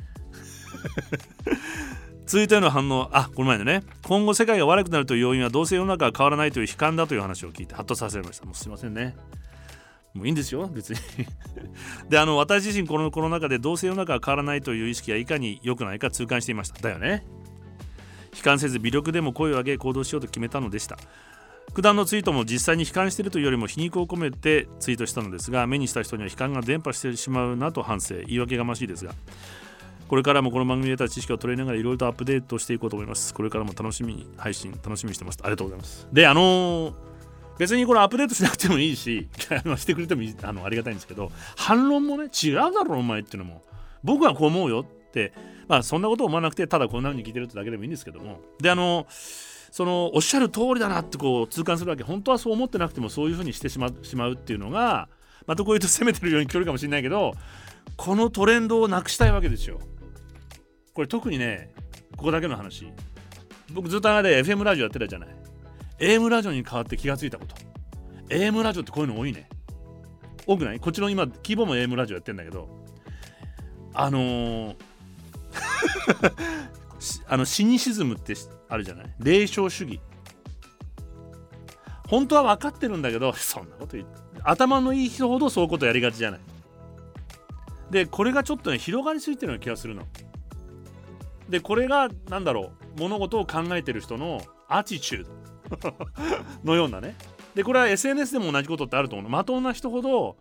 [2.26, 3.84] 続いての反応あこの前のね。
[4.04, 8.46] 今後世界が悪くなるという要因はどうせ世の中は変わらないという悲観だという話を聞いてハッとさせられました。
[8.46, 9.16] もうすいませんね。
[10.14, 11.00] もういいんですよ別に。
[12.10, 16.82] であの私自身このコロナ禍でどうせ世の中は変わらないという意識がいかに良くないか痛感していました。
[16.82, 17.26] だよね。
[18.36, 20.98] 悲観せず微力でも声を上げ行動しようと決めたのでした。
[21.74, 29.14] 九段のツイートも実際に悲観しているというよりも皮肉を込めてツイートしたのですが目にした人には悲観が伝播してしまうなと反省言い訳がましいですが
[30.12, 33.34] これからもこの番組で得た知識を取りながらいろいろとアップデートしていこうと思います。
[33.34, 35.40] これからも楽しみに配信楽しみにしてます。
[35.42, 36.06] ありがとうございます。
[36.12, 36.94] であのー、
[37.58, 39.30] 別にこれアップデートしなくてもいいし
[39.78, 43.64] してくれてもあのありがたいんですけど反論もね違うだろお前っていうのも
[44.04, 45.32] 僕はこう思うよって
[45.70, 48.42] まあそんなことを思わなくてただこんな風に聞いてるってだけでもいいんですけども。
[48.60, 52.04] であのーそのおっしゃる通りだなってこう痛感するわけ。
[52.04, 55.08] 本当はそう思ってなくてもそういうふうにしてしまうっていうのが
[55.48, 57.34] またこういうと責めてるように聞こえるかもしれないけど
[57.96, 59.80] このトレンドをなくしたいわけですよ。
[60.94, 61.72] これ特にね
[62.18, 62.92] ここだけの話。
[63.72, 65.30] 僕ずっと長で FM ラジオやってたじゃない。
[66.00, 67.56] AM ラジオに変わって気がついたこと。
[68.30, 69.48] AM ラジオってこういうの多いね。
[70.46, 70.80] 多くない？
[70.80, 72.68] こっちの今キーボーも AM ラジオやってんだけど。
[73.94, 74.76] あのー
[77.28, 78.36] あのシニシズムって
[78.72, 79.14] あるじゃない。
[79.20, 80.00] 霊障主義。
[82.08, 86.40] 本当は分かってるんだけどそんなこと言って頭のいい人ほどそういうことやりがちじゃない。
[87.90, 90.04] でこれがちょっとね広がりすぎてるような気がするの。
[91.50, 95.96] でこれが何だろう物事を考えてる人のアティチュード
[96.64, 97.16] のようなね。
[97.56, 99.30] でこれは SNS でも同じことってあると思う。
[99.30, 100.38] まともな人ほど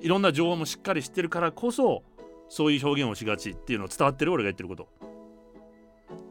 [0.00, 2.02] いろんな情報もしっかり知ってるからこそ
[2.50, 4.88] そういう表現をしがちっていうのを伝わってる俺が言ってること。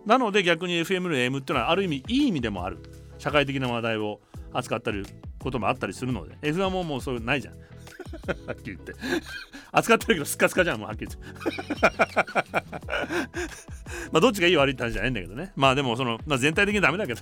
[0.06, 2.80] なので逆に FM の AM っていうのはある意味いい意味でもある。
[3.18, 4.20] 社会的な話題を
[4.52, 5.06] 扱ったり
[5.40, 6.36] こともあったりするので。
[6.42, 7.54] F1 ももうそういうないじゃん。
[8.48, 8.94] はっきり言って。
[9.72, 10.80] 扱ってるけどスカスカじゃん。
[10.80, 11.32] もうはっきり言って。
[14.12, 15.52] まあどっちがいい悪いって話じゃないんだけどね。
[15.56, 17.22] まあでもその、まあ、全体的にダメだけど。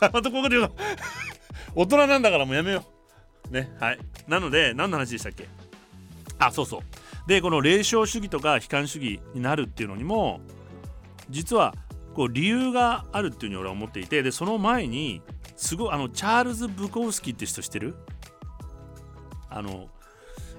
[0.00, 0.76] またここで言うと
[1.74, 2.84] 大人なんだからもうやめよ
[3.50, 3.52] う。
[3.52, 3.98] ねはい。
[4.26, 5.48] なので何の話でしたっけ？
[6.38, 6.80] あそうそう。
[7.28, 10.40] でこの霊障主義とか悲観主義になるっていうのにも
[11.28, 11.74] 実は
[12.16, 15.20] こう理由があるっていうふうに俺は思っていてでその前に
[15.54, 17.94] すごいあのチャールズ・ブコウスキーって人知ってる？
[19.50, 19.88] あの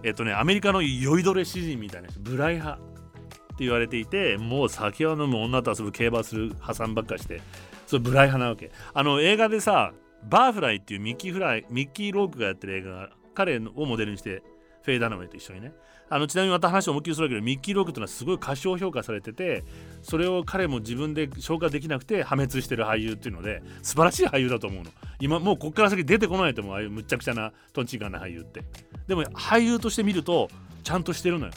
[0.03, 7.41] えっとねアメリカの酔いどれ詩人みたいな人無頼派って言われていてもう酒を飲む女と遊ぶ競馬する破産ばっかして
[7.87, 8.71] それ無頼派なわけ。
[8.93, 9.93] あの映画でさ
[10.29, 14.43] バーフライっていうミッキーフライミッキー・ロークがやってる映画彼をモデルにして
[14.87, 15.73] フェイ・ダナウェイと一緒にね。
[16.09, 19.65] あのちなみにまた話を思いっきりするけどミッキー・ロークっていうのはすごい過小評価されてて
[20.01, 24.89] それを彼も自分で消化できなくて破滅してる俳優っていうので素晴らしい俳優だと思うの。
[25.19, 28.63] 今もうこっから先出てこないと思うああいうむちゃくちゃなトンチンカンな俳優って。
[29.07, 30.47] でも俳優として見ると
[30.83, 31.51] ちゃんとしてるのよ。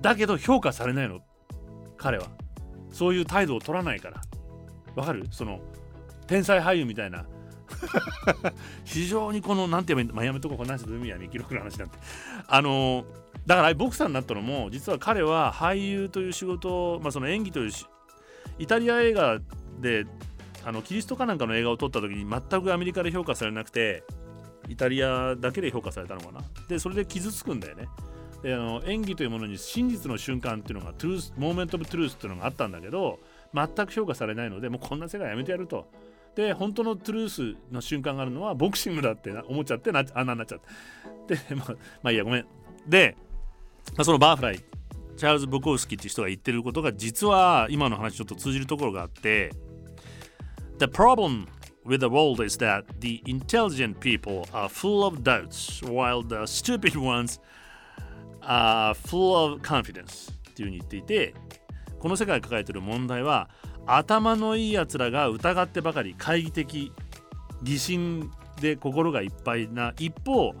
[0.00, 1.20] だけど評価されないの。
[1.96, 2.28] 彼は。
[2.92, 4.22] そういう態度を取らないから。
[4.94, 5.26] わかる？
[5.32, 5.60] その
[6.28, 7.26] 天才俳優みたいな
[8.84, 11.98] 非常にこのなんて言えばいいんだ、まあ、やめとこうこの話海やミキロクの話なんて。
[12.46, 13.04] あの
[13.46, 17.86] だからボクサーになったのも実は彼は俳優という仕事まあ、その演技というし
[18.58, 19.38] イタリア映画
[19.80, 20.04] で
[20.64, 24.04] あのキリストかなんかの映画を撮った時に全くアメリカで評価されなくて
[24.68, 26.42] イタリアだけで評価されたのかな。
[26.68, 27.88] でそれで傷つくんだよね。
[28.42, 33.18] であの演技というものに真実の瞬間っていうのが truth moment of truth っていうのがあったんだけど
[33.52, 35.90] 全く評価されないのでもうこんな世界やめてやると。
[36.34, 40.60] で本当の truth の瞬間があるのはボクシングだって思っちゃってなあんなになっちゃっ
[41.26, 41.34] て。
[41.34, 42.46] で まあ、まあいいやごめん。
[42.86, 43.16] で、
[43.96, 44.60] まあ、そのバーフライ
[45.16, 49.50] チャールズ・ブコウスキーっていう人が言ってることが実は今の話ちょっと通じるところがあって
[50.78, 51.46] The problem
[51.84, 56.96] with the world is that the intelligent people are full of doubts while the stupid
[56.96, 57.38] ones
[58.40, 61.34] are full of confidence っていうふうに言っていて
[61.98, 63.50] この世界が抱えている問題は
[63.96, 66.92] 頭のいいやつらが疑ってばかり懐疑的
[67.62, 68.30] 疑心
[68.60, 70.54] で心がいっぱいな一方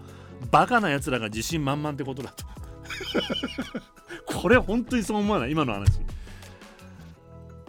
[0.50, 2.44] バカなやつらが自信満々ってことだと。
[4.40, 5.52] これ本当にそう思わない？
[5.52, 6.00] 今の話。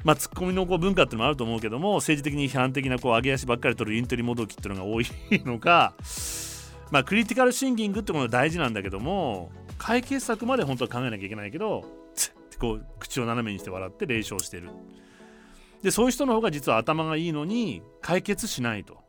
[0.03, 5.05] まあツッコミのこう文化っていうのもあると思うけども政治的に批判的なこう上げ足ばっかり取るインテリモドキっていうのが多い
[5.45, 5.93] のか。
[6.89, 11.85] まあクリティカルシンキングってものは大事なんだけども解決策まで本当は考えなきゃいけないけど
[12.59, 14.69] こう口を斜めにして笑って冷笑してる。
[15.81, 18.99] でそういう人の方が実は頭がいいのに解決しないと。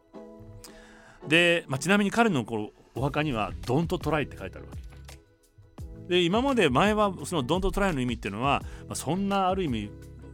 [1.28, 4.82] で、まあ、ちなみに彼のこお墓には「ドントトライ」って書いてあるわけ。
[6.08, 9.90] で今まで前はその「ドントトライ」の意味っていうのは、まあ、そんなある意味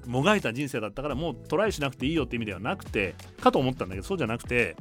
[0.06, 4.76] もがいた人生だったからもうトライしなくていいよって意味ではなくてかと思ったんだけどそうじゃなくて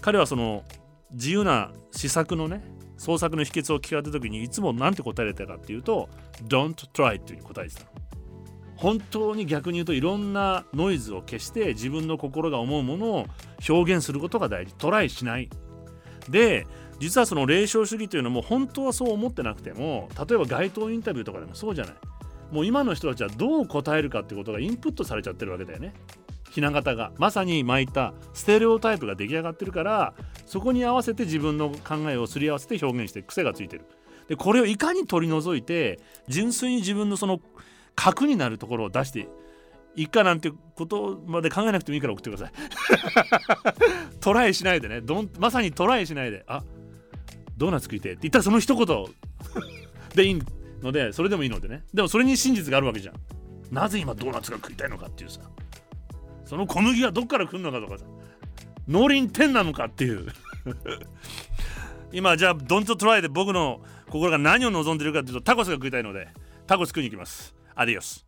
[0.00, 0.64] 彼はその
[1.12, 2.64] 自由な施策のね
[2.96, 6.08] 創作の秘訣を聞かれた時にいつも何て答えれたかっていうと
[6.48, 8.03] 「Don't try」っていうに答えてたの。
[8.76, 13.26] 本当に逆に言うといろんなノイズを消して自分の心が思うものを
[13.68, 14.74] 表現することが大事。
[14.74, 15.48] トライしない。
[16.28, 16.66] で
[17.00, 21.94] 実はその霊障主義というのも本当はそう思ってなくても例えば街頭インタビューとかでもそうじゃない。
[22.50, 25.94] もう今の人たちはどう答えるかってことがインプットされちゃってるわけだよね。
[26.50, 27.10] ひな形が。
[27.18, 30.14] まさに巻いたステレオタイプが出来上がってるから
[30.46, 33.86] そこに合わせて自分の考えをすり合わせて表現して癖がついてる。
[34.28, 35.98] でこれをいかに取り除いて
[36.28, 37.40] 純粋に自分のその
[37.94, 39.28] 核になるところを出して
[39.96, 42.52] いいかなんてことまで考えなくてもいいから送ってください。
[44.20, 45.00] トライしないでね。
[45.00, 46.44] どんまさにトライしないで。
[46.46, 46.62] あ
[47.56, 49.06] ドーナツ食いてって言ったらその一言。
[50.14, 50.42] でいい
[50.82, 51.84] のでそれでもいいのでね。
[51.94, 53.14] でもそれに真実があるわけじゃん。
[53.70, 55.40] なぜ今ドーナツが食いたいのかっていうさ。
[56.44, 58.04] その小麦はどっから来るのかとかさ。
[58.88, 60.26] 農林天なのかっていう。
[62.12, 63.80] 今じゃあドントトライで僕の
[64.10, 66.28] 心が何を望んでるかっていうとタコスが食いたいので
[66.66, 67.54] タコス食いに行きます。
[67.76, 68.24] アディオス